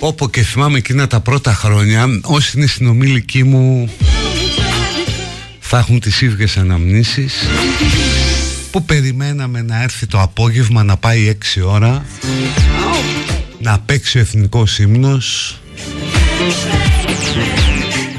[0.00, 3.90] θέλετε.Όπο και θυμάμαι εκείνα τα πρώτα χρόνια Όσοι είναι συνομήλικοί μου
[5.60, 7.34] Θα έχουν τις ίδιες αναμνήσεις.
[8.70, 12.04] Που περιμέναμε να έρθει το απόγευμα Να πάει 6 ώρα
[13.58, 15.58] Να παίξει ο εθνικός ύμνος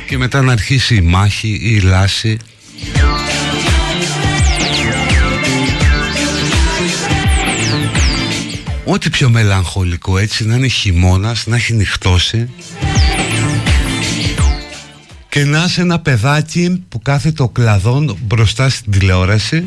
[0.07, 2.37] Και μετά να αρχίσει η μάχη ή η λάση
[8.93, 12.49] Ό,τι πιο μελαγχολικό έτσι να είναι χειμώνας, να έχει νυχτώσει
[15.29, 19.63] και να είσαι ένα παιδάκι που κάθεται ο κλαδόν μπροστά στην τηλεόραση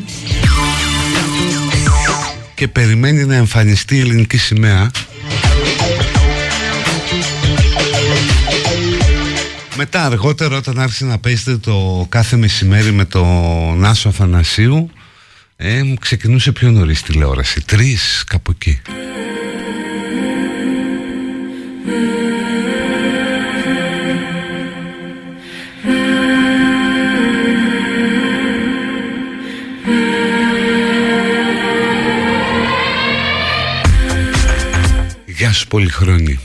[2.55, 4.91] και περιμένει να εμφανιστεί η ελληνική σημαία.
[9.75, 14.89] Μετά αργότερα όταν άρχισε να παίζετε το κάθε μεσημέρι με τον Άσο Αθανασίου
[15.57, 18.81] ε, ξεκινούσε πιο νωρίς τηλεόραση, τρεις κάπου εκεί.
[35.25, 36.39] Γεια σου Πολυχρόνη.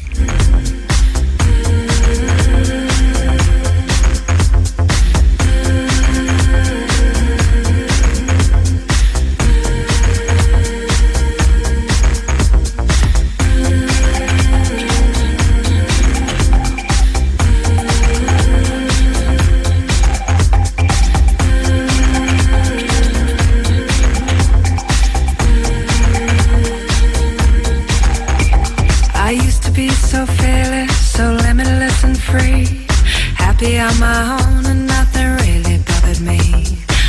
[33.78, 36.38] On my own and nothing really bothered me.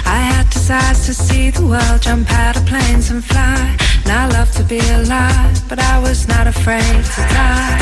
[0.05, 3.75] I had desires to see the world, jump out of planes and fly.
[4.03, 7.77] And I love to be alive, but I was not afraid to die.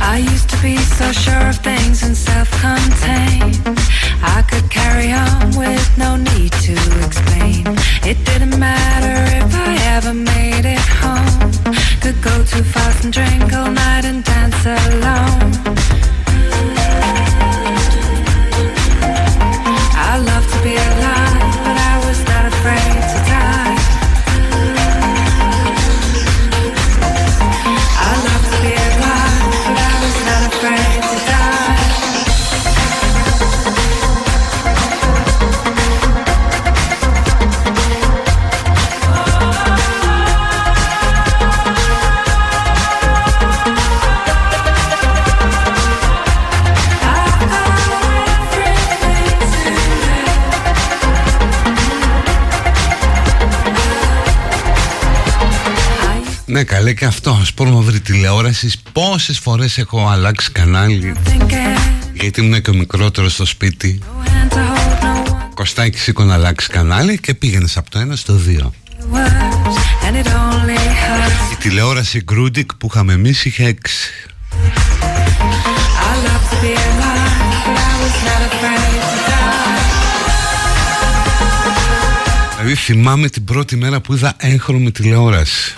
[0.00, 3.17] I used to be so sure of things and self-contained.
[10.08, 11.52] I ever made it home.
[12.00, 15.77] Could go too fast and drink all night and dance alone.
[56.58, 61.78] Ναι καλέ και αυτό ας πούμε βρει τηλεόρασης Πόσες φορές έχω αλλάξει κανάλι Thinking,
[62.12, 66.24] Γιατί ήμουν και ο μικρότερος στο σπίτι no hand to hold, no one Κωστάκι σήκω
[66.24, 68.72] να αλλάξει κανάλι και πήγαινες από το ένα στο δύο.
[69.12, 71.52] words, and it only hurts.
[71.52, 74.10] Η τηλεόραση Γκρούντικ που είχαμε εμείς είχε έξι.
[74.50, 74.54] I
[76.26, 79.48] love to be alive, but I was not afraid to die.
[82.56, 85.74] Δηλαδή θυμάμαι την πρώτη μέρα που είδα έγχρωμη τηλεόραση.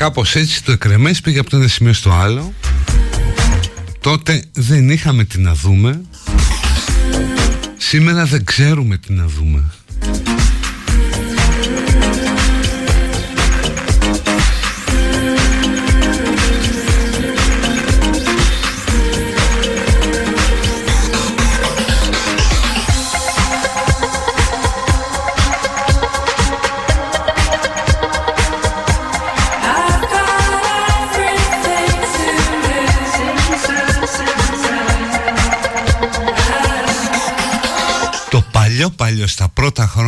[0.00, 2.54] Κάπως έτσι το εκρεμές πήγε από το ένα σημείο στο άλλο.
[4.00, 6.00] Τότε δεν είχαμε τι να δούμε.
[7.76, 9.62] Σήμερα δεν ξέρουμε τι να δούμε.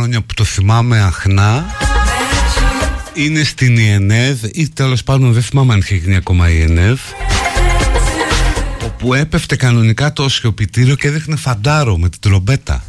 [0.03, 1.65] Χρόνια που το θυμάμαι αχνά.
[3.13, 6.99] Είναι στην ΙΕΝΕΔ ή τέλος πάντων δεν θυμάμαι αν είχε γίνει ακόμα η ΙΕΝΕΔ
[8.83, 12.83] όπου έπεφτε κανονικά το σιωπητήριο και έδειχνε φαντάρο με την τρομπέτα.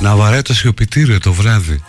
[0.00, 1.82] Να βαράει το σιωπητήριο το βράδυ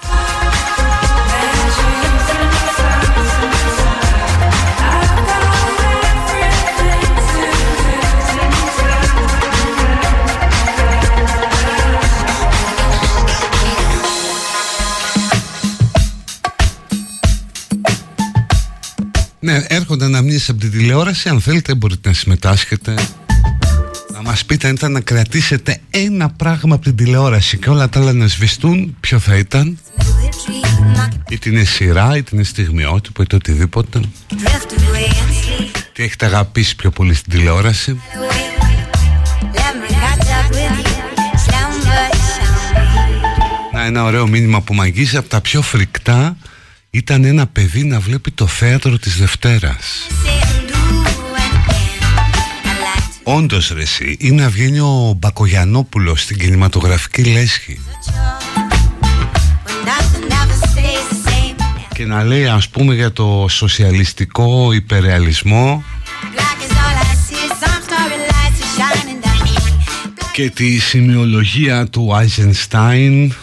[19.55, 21.29] Ναι, έρχονται αναμνήσεις από την τηλεόραση.
[21.29, 22.95] Αν θέλετε, μπορείτε να συμμετάσχετε.
[24.13, 27.99] Να μας πείτε αν ήταν να κρατήσετε ένα πράγμα από την τηλεόραση και όλα τα
[27.99, 29.79] άλλα να σβηστούν, ποιο θα ήταν.
[31.29, 33.99] Είτε είναι σειρά, είτε είναι στιγμιότυπο, είτε οτιδήποτε.
[35.93, 38.01] Τι έχετε αγαπήσει πιο πολύ στην τηλεόραση.
[43.73, 46.37] Να, ένα ωραίο μήνυμα που μαγίζει από τα πιο φρικτά
[46.95, 50.07] ήταν ένα παιδί να βλέπει το θέατρο της Δευτέρας.
[53.23, 57.79] Όντως ρε εσύ, ή να βγαίνει ο Μπακογιανόπουλος στην κινηματογραφική λέσχη.
[61.93, 65.83] Και να λέει ας πούμε για το σοσιαλιστικό υπερεαλισμό.
[70.31, 73.33] Και τη σημειολογία του Άιζενστάιν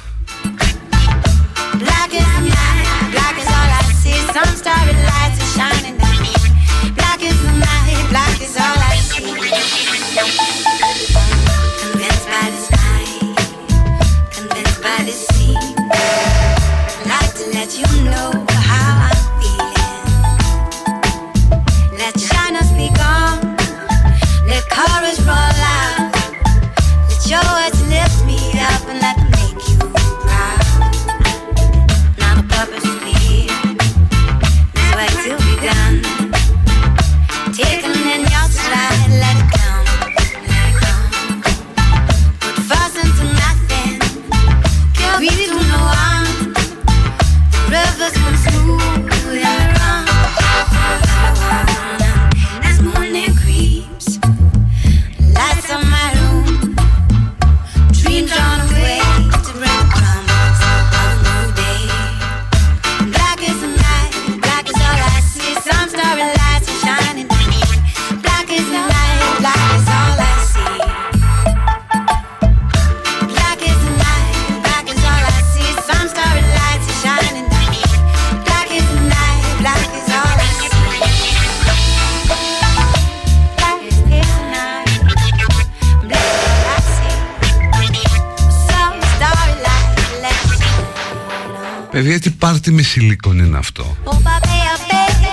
[93.53, 94.53] είναι αυτό; Oh, baby,
[94.91, 95.31] baby,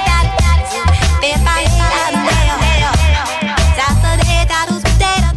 [1.22, 1.60] baby, baby,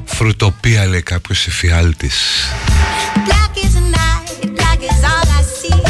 [0.05, 2.45] Φρουτοπία λέει κάποιος εφιάλτης
[3.15, 4.29] Black is the night,
[4.59, 5.81] black is all I see.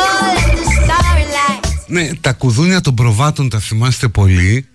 [0.00, 1.64] Oh, let the starry light.
[1.86, 4.68] Ναι, τα κουδούνια των προβάτων τα θυμάστε πολύ;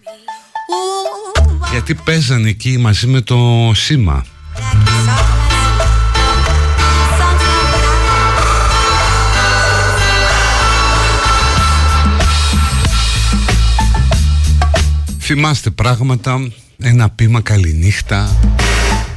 [1.34, 4.26] Ooh, Γιατί παίζανε εκεί μαζί με το σήμα
[15.32, 18.40] Θυμάστε πράγματα, ένα πείμα καληνύχτα,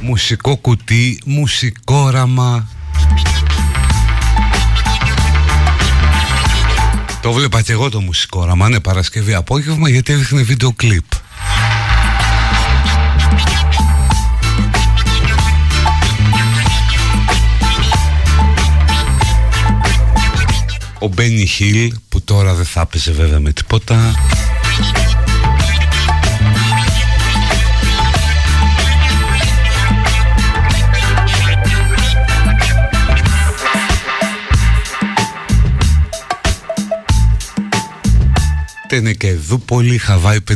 [0.01, 2.69] μουσικό κουτί, μουσικόραμα.
[7.21, 11.05] Το βλέπα και εγώ το μουσικόραμα, ναι, Παρασκευή απόγευμα γιατί έδειχνε βίντεο κλιπ.
[20.99, 24.15] Ο Μπένι Χιλ που τώρα δεν θα έπαιζε βέβαια με τίποτα
[38.95, 40.53] είναι και Δούπολη, Χαβάη 5-0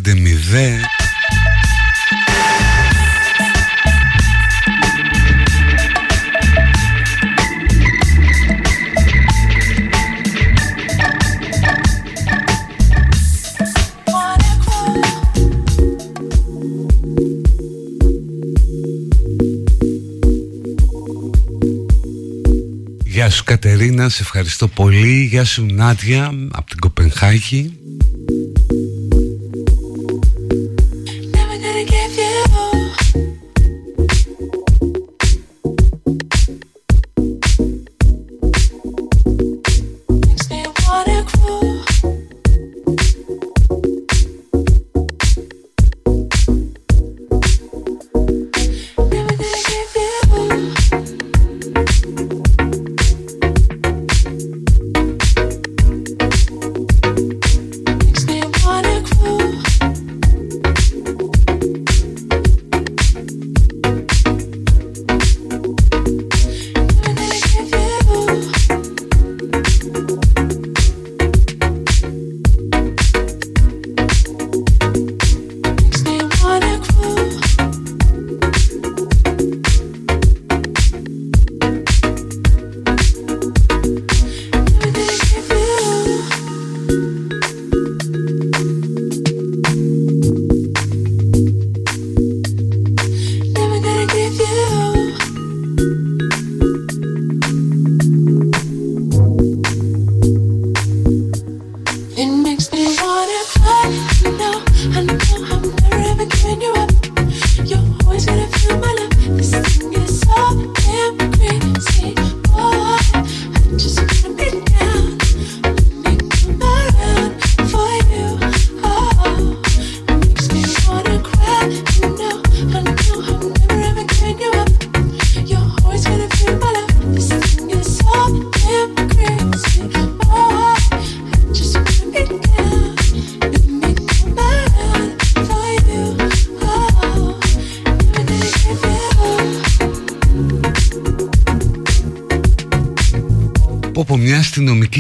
[23.05, 25.23] Γεια σου Κατερίνα, σε ευχαριστώ πολύ.
[25.23, 27.86] Γεια σου Νάντια από την Κοπενχάγη.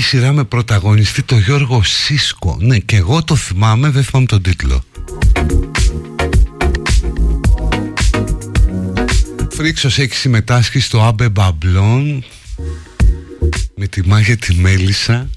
[0.07, 2.57] Σειρά με πρωταγωνιστή το Γιώργο Σίσκο.
[2.59, 4.83] Ναι και εγώ το θυμάμαι δεν θυμάμαι τον τίτλο.
[9.51, 12.23] Φρίξος έχεις συμμετάσχει στο Άμπε Μπαμπλόν
[13.75, 15.29] Με τη Μάγια τη Μέλισσα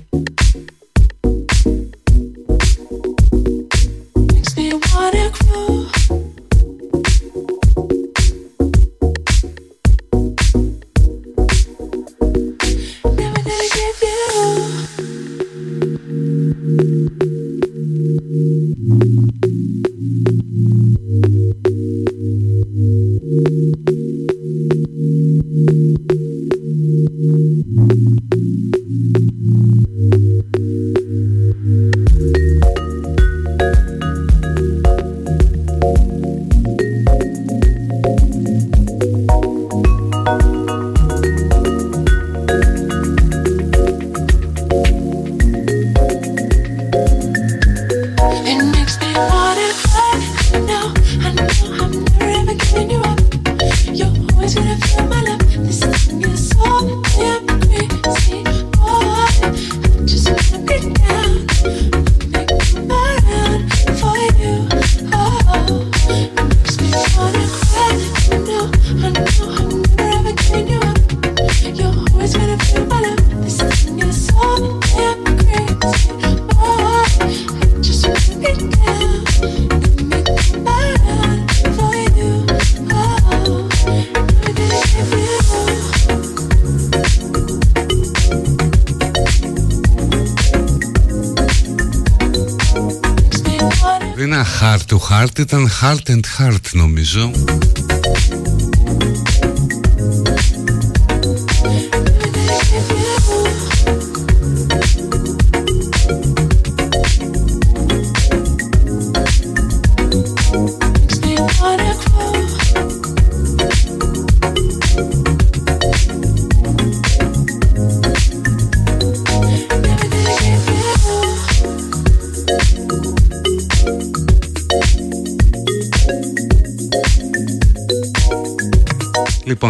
[95.20, 97.30] heart to heart, ήταν heart and heart νομίζω.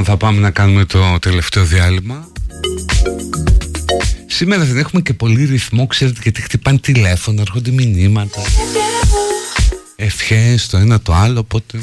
[0.01, 2.29] Λοιπόν θα πάμε να κάνουμε το τελευταίο διάλειμμα.
[4.27, 8.43] Σήμερα δεν έχουμε και πολύ ρυθμό Ξέρετε γιατί χτυπάνε τηλέφωνο Έρχονται μηνύματα.
[9.97, 11.81] Ευχές το ένα το άλλο Οπότε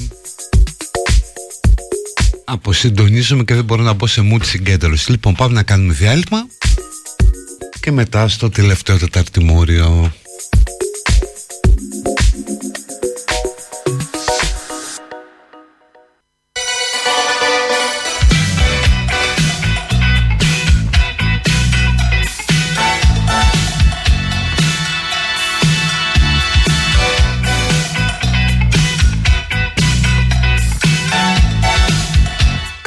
[2.43, 5.11] Αποσυντονίζομαι και δεν μπορώ να μπω σε mood συγκέντρωση.
[5.11, 6.47] Λοιπόν πάμε να κάνουμε διάλειμμα
[7.79, 10.13] Και μετά στο τελευταίο τεταρτημόριο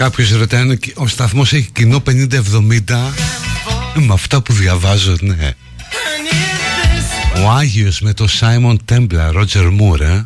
[0.00, 2.10] Κάποιος ρωτάει αν ο σταθμός έχει κοινό 50-70
[3.94, 5.54] Με αυτά που διαβάζω ναι.
[7.44, 10.24] Ο Άγιος με το Simon Templar Roger Moore ε;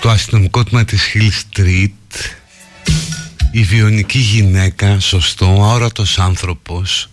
[0.00, 2.30] Το αστυνομικό τμήμα της Hill Street.
[3.50, 7.08] Η βιονική γυναίκα Σωστό, αόρατος άνθρωπος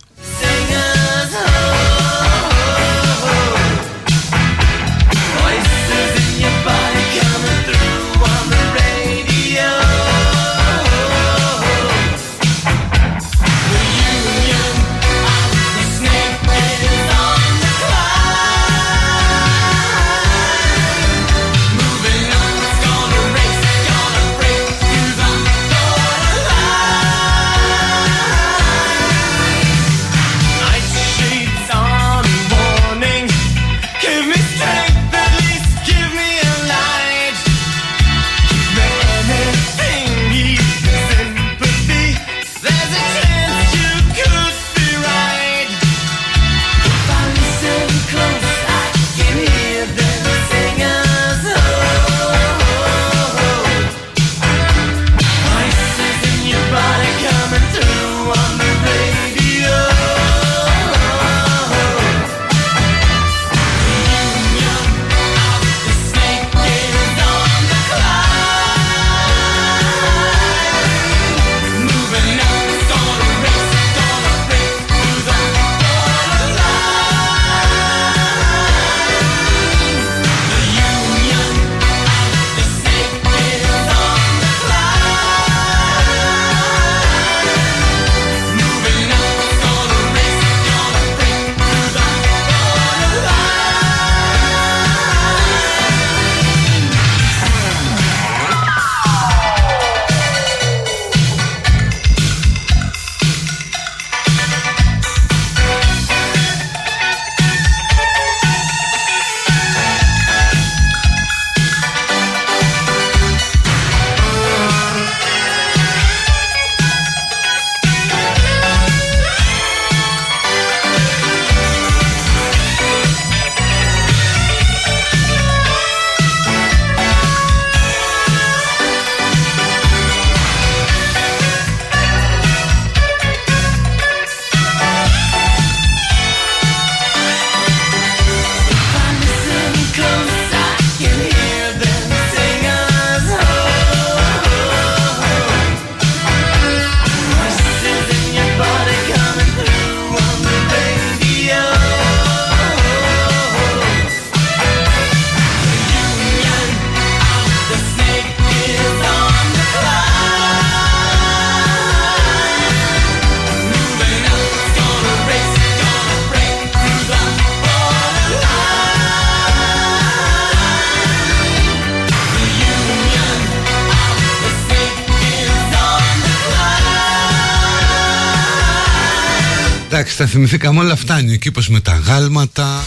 [180.26, 182.84] τα θυμηθήκαμε όλα αυτά, Ο με τα γάλματα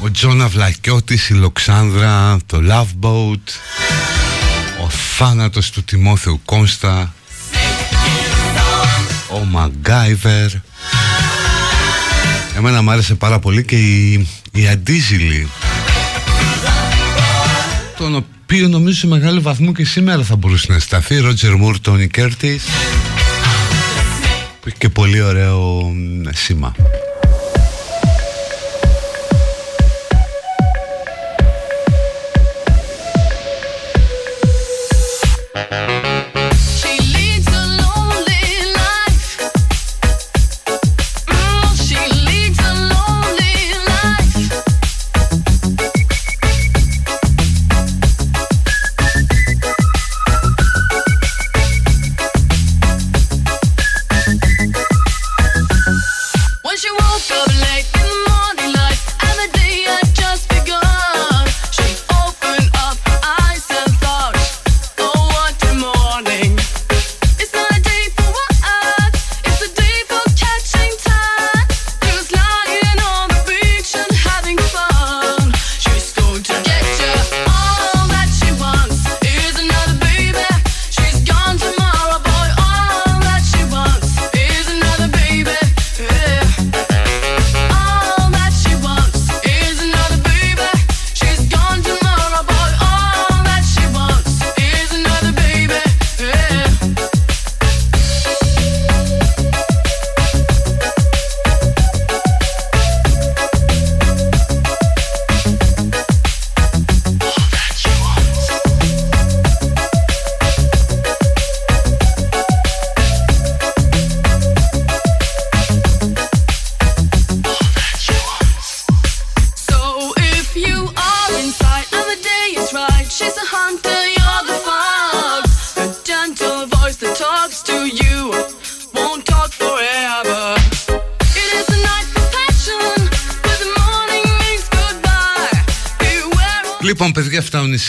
[0.00, 3.46] Ο Τζόνα Βλακιώτης Η Λοξάνδρα Το Love Boat
[4.84, 7.14] Ο θάνατος του Τιμόθεου Κώστα
[9.28, 10.50] Ο Μαγκάιβερ
[12.56, 15.48] Εμένα μου άρεσε πάρα πολύ και η, η αντίζηλη
[17.96, 22.08] Τον οποίο νομίζω σε μεγάλο βαθμό και σήμερα θα μπορούσε να σταθεί Ρότζερ Μουρ, Τόνι
[22.08, 22.62] Κέρτης
[24.78, 25.92] και πολύ ωραίο
[26.30, 26.74] σήμα.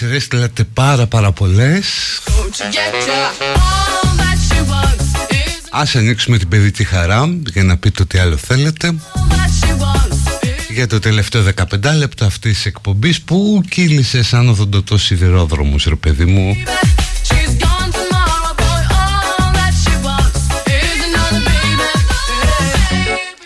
[0.01, 1.85] σειρές θέλατε πάρα πάρα πολλές.
[5.69, 8.95] Α ανοίξουμε την παιδί τη χαρά για να πείτε ό,τι άλλο θέλετε.
[10.69, 16.25] για το τελευταίο 15 λεπτό αυτής της εκπομπής που κύλησε σαν οδοντοτό σιδηρόδρομος, ρε παιδί
[16.25, 16.57] μου.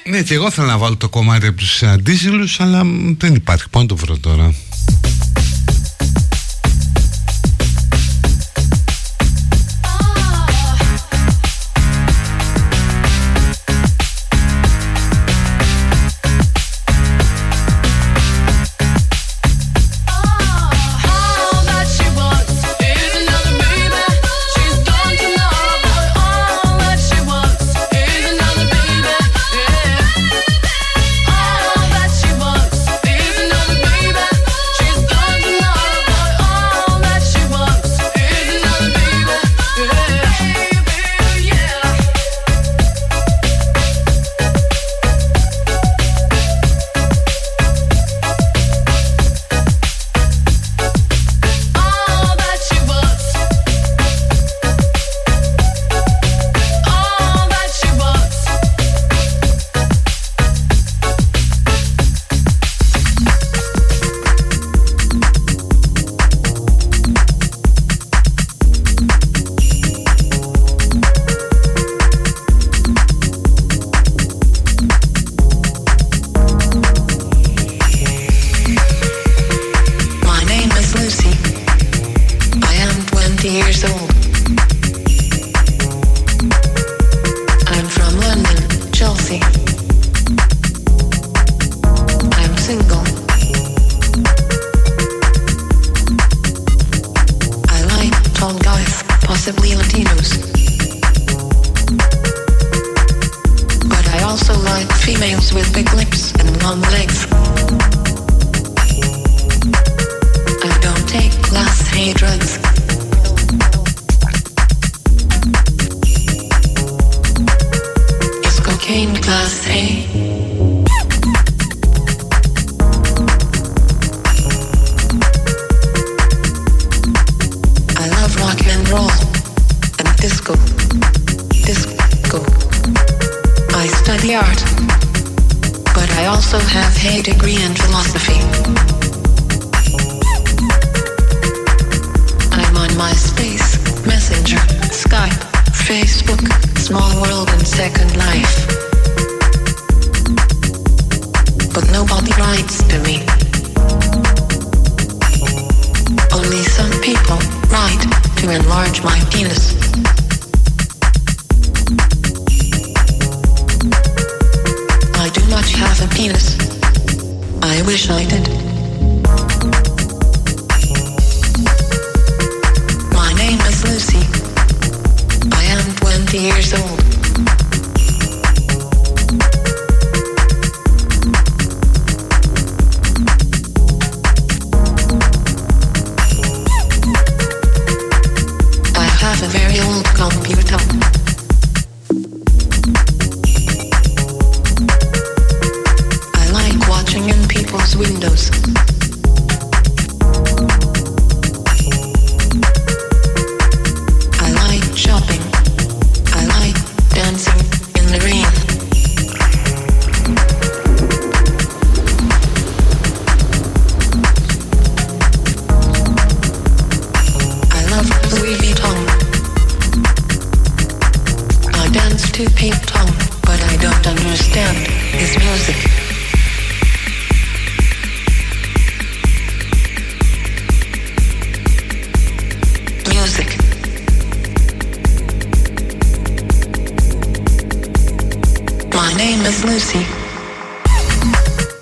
[0.10, 2.82] Ναι και εγώ θέλω να βάλω το κομμάτι από τους αντίζηλους αλλά
[3.18, 3.70] δεν υπάρχει.
[3.70, 4.54] Πάνω το βρω τώρα;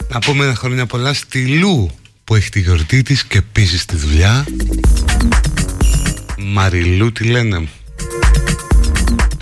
[0.09, 1.89] Να πούμε χρόνια πολλά στη Λου
[2.23, 4.45] που έχει τη γιορτή της και πίζει στη δουλειά.
[6.37, 7.67] Μαριλού τη λένε;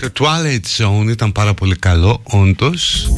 [0.02, 3.12] το Twilight Zone ήταν πάρα πολύ καλό όντως.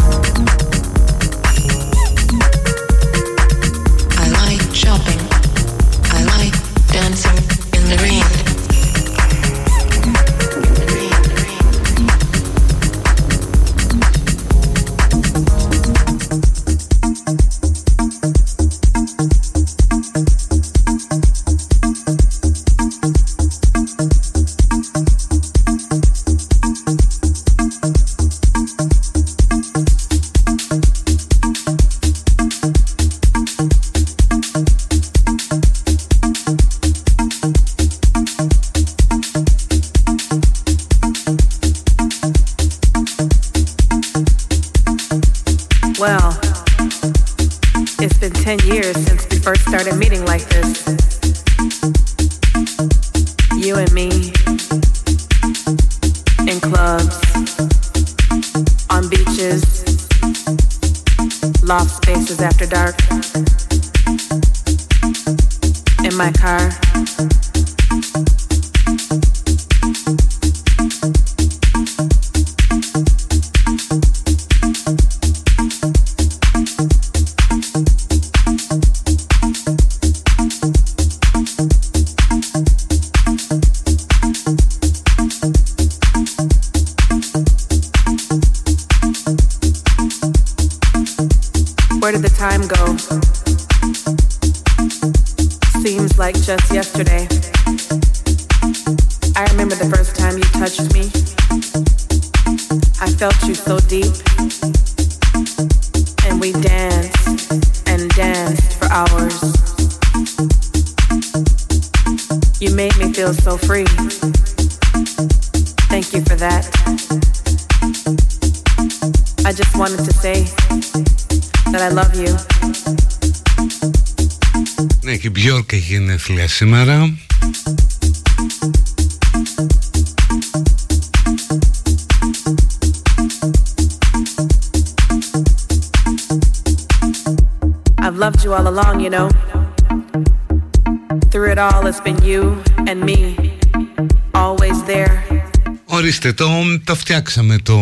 [147.24, 147.78] αλλάξαμε το,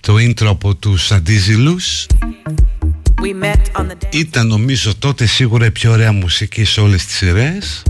[0.00, 2.06] το intro από τους αντίζηλους.
[4.10, 7.82] Ήταν νομίζω τότε σίγουρα η πιο ωραία μουσική σε όλες τις σειρές.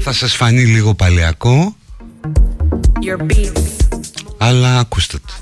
[0.00, 1.76] Θα σας φανεί λίγο παλιακό
[4.38, 5.34] Αλλά ακούστε το.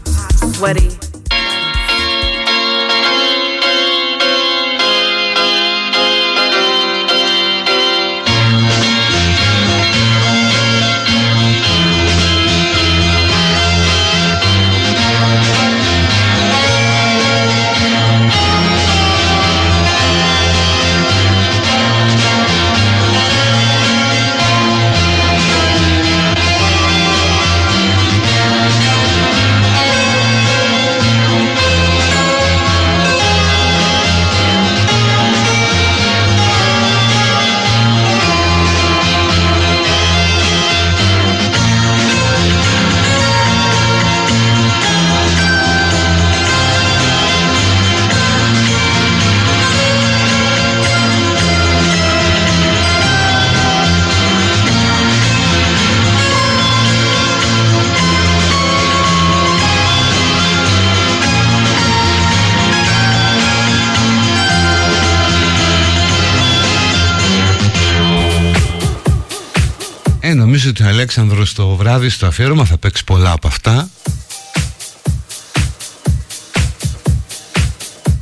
[70.69, 73.91] Ότι ο Αλέξανδρος το βράδυ στο αφιέρωμα θα παίξει πολλά από αυτά.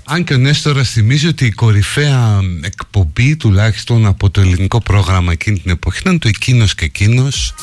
[0.05, 5.59] Αν και ο Νέστορας θυμίζει ότι η κορυφαία εκπομπή τουλάχιστον από το ελληνικό πρόγραμμα εκείνη
[5.59, 7.55] την εποχή ήταν το εκείνος και εκείνος.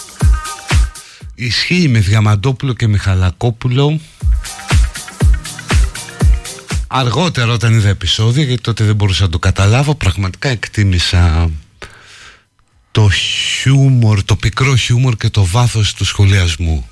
[1.35, 3.99] Ισχύει με Διαμαντόπουλο και Μιχαλακόπουλο.
[6.87, 11.51] Αργότερα όταν είδα επεισόδια γιατί τότε δεν μπορούσα να το καταλάβω πραγματικά εκτίμησα
[12.95, 16.89] το χιούμορ, το πικρό χιούμορ και το βάθος του σχολιασμού.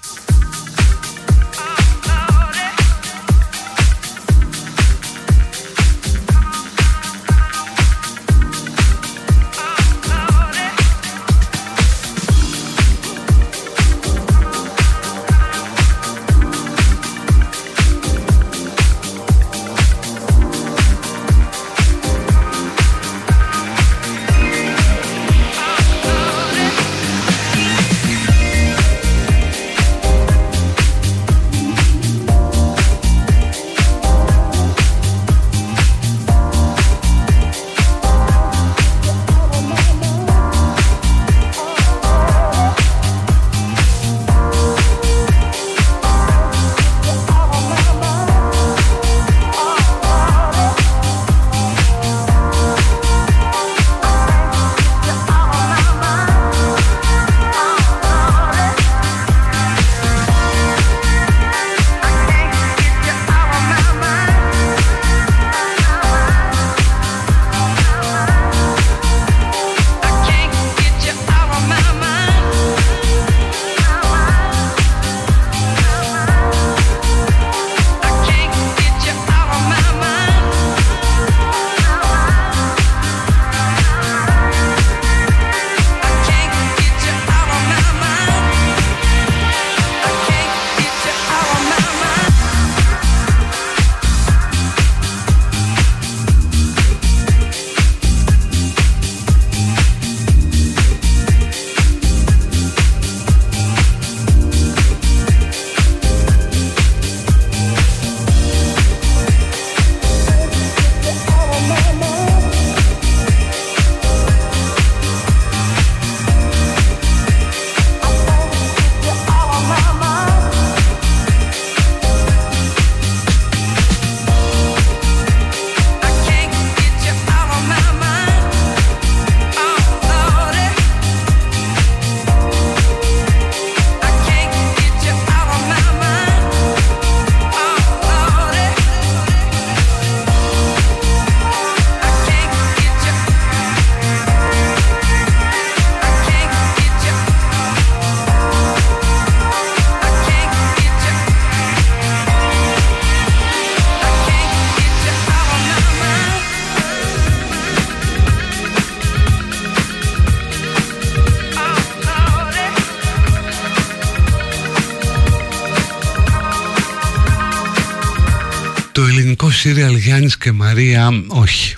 [169.63, 171.75] Σύριαλ Γιάννης και Μαρία όχι.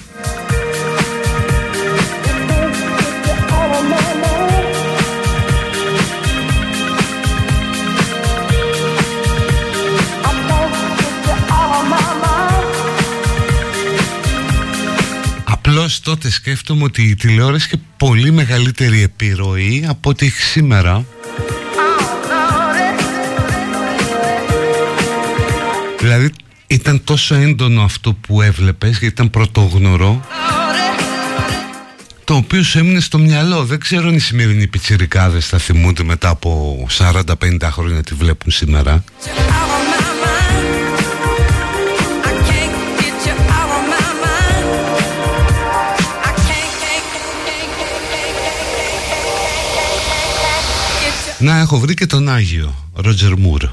[15.44, 21.06] Απλώς τότε σκέφτομαι ότι η τηλεόραση είχε πολύ μεγαλύτερη επιρροή από ό,τι έχει σήμερα
[26.86, 30.26] ήταν τόσο έντονο αυτό που έβλεπες γιατί ήταν πρωτόγνωρο
[32.24, 33.66] το οποίο σου έμεινε στο μυαλό.
[33.66, 37.22] Δεν ξέρω αν οι σημερινοί πιτσιρικάδες θα θυμούνται μετά από 40-50
[37.62, 39.04] χρόνια τι βλέπουν σήμερα.
[51.38, 53.64] Να έχω βρει και τον Άγιο Ρότζερ Μουρ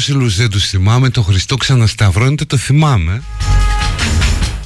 [0.00, 3.22] Τους ιερόσυλους δεν τους θυμάμαι Το Χριστό ξανασταυρώνεται το θυμάμαι.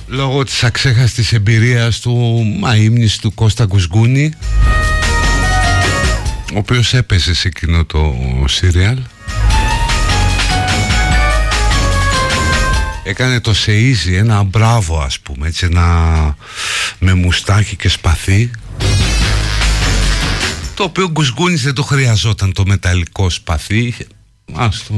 [0.06, 4.32] Λόγω της αξέχαστης εμπειρίας του αείμνης του Κώστα Κουσγκούνη
[6.54, 8.98] ο οποίος έπαιζε σε εκείνο το σύριαλ
[13.04, 16.36] έκανε το Σεΐζι ένα μπράβο ας πούμε έτσι ένα
[16.98, 18.50] με μουστάκι και σπαθί.
[20.74, 23.94] Το οποίο ο Γκουσγκούνης δεν το χρειαζόταν το μεταλλικό σπαθί
[24.52, 24.94] ας το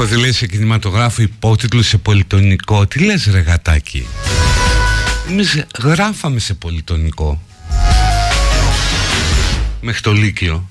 [0.00, 2.86] Έχω δει λέει, σε κινηματογράφο υπότιτλο σε πολυτονικό.
[2.86, 4.06] Τι λες ρε γατάκι;
[5.28, 7.42] Εμείς γράφαμε σε πολυτονικό.
[9.80, 10.68] Μέχρι το Λύκειο.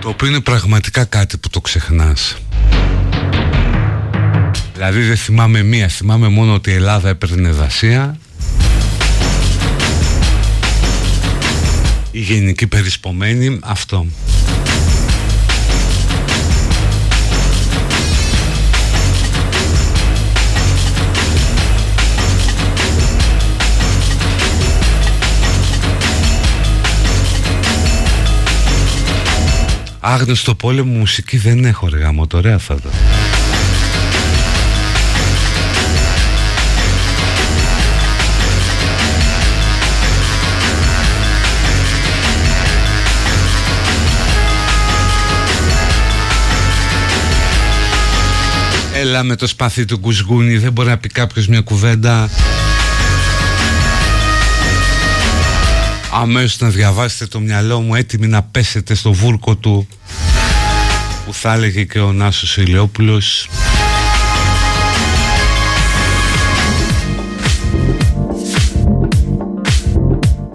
[0.00, 2.36] Το οποίο είναι πραγματικά κάτι που το ξεχνάς.
[4.74, 8.18] Δηλαδή δεν θυμάμαι μία Θυμάμαι μόνο ότι η Ελλάδα έπαιρνε δασία
[12.14, 14.06] η γενική περισπομένη αυτό.
[30.00, 32.76] Άγνωστο πόλεμο μουσική δεν έχω ρε γάμο, το ωραία θα
[49.04, 52.30] Έλα με το σπαθί του κουσγούνι Δεν μπορεί να πει κάποιος μια κουβέντα.
[56.12, 59.88] Αμέσως να διαβάσετε το μυαλό μου Έτοιμοι να πέσετε στο βούρκο του
[61.26, 63.48] Που θα έλεγε και ο Νάσος Ηλιόπουλος.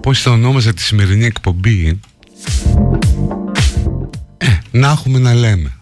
[0.02, 2.00] Πώς θα ονόμαζα τη σημερινή εκπομπή;
[4.38, 5.79] Ε, να έχουμε να λέμε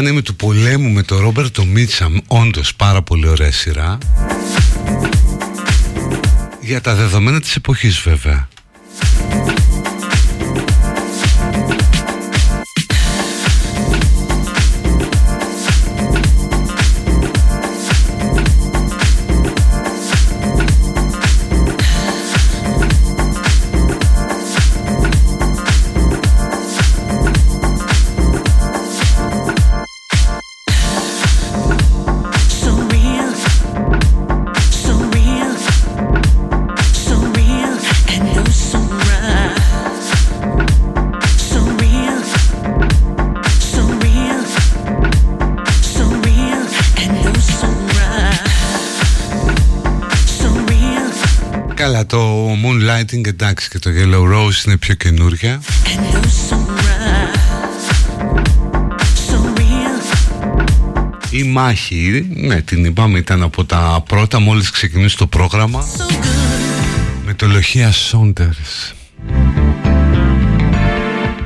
[0.00, 3.98] άνεμη του πολέμου με τον Ρόμπερτο Μίτσαμ Όντως πάρα πολύ ωραία σειρά.
[6.60, 8.48] Για τα δεδομένα της εποχής βέβαια
[53.10, 55.60] Moonlighting εντάξει και το Yellow Rose είναι πιο καινούρια.
[55.84, 57.38] And you're so right.
[59.28, 60.02] So real,
[61.30, 65.84] Η μάχη, ναι την είπαμε ήταν από τα πρώτα μόλις ξεκινήσει το πρόγραμμα.
[67.26, 68.94] Με το λοχεία Σόντερς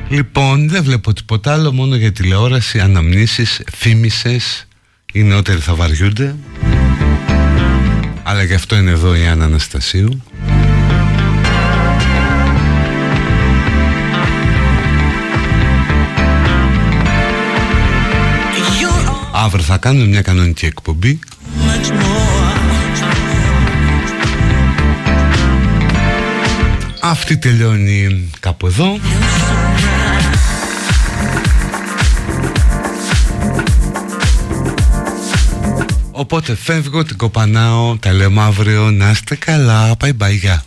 [0.09, 4.67] Λοιπόν δεν βλέπω τίποτα άλλο μόνο για τηλεόραση, αναμνήσεις, θύμησες.
[5.13, 6.35] Οι νεότεροι θα βαριούνται.
[8.23, 10.23] Αλλά γι' αυτό είναι εδώ η Άννα Αναστασίου
[19.45, 21.19] Αύριο θα κάνουμε μια κανονική εκπομπή.
[27.01, 28.99] Αυτή τελειώνει κάπου εδώ.
[36.11, 40.37] Οπότε φεύγω, την κοπανάω, τα λέμε αύριο, να είστε καλά, bye bye, γεια.
[40.39, 40.64] Γεια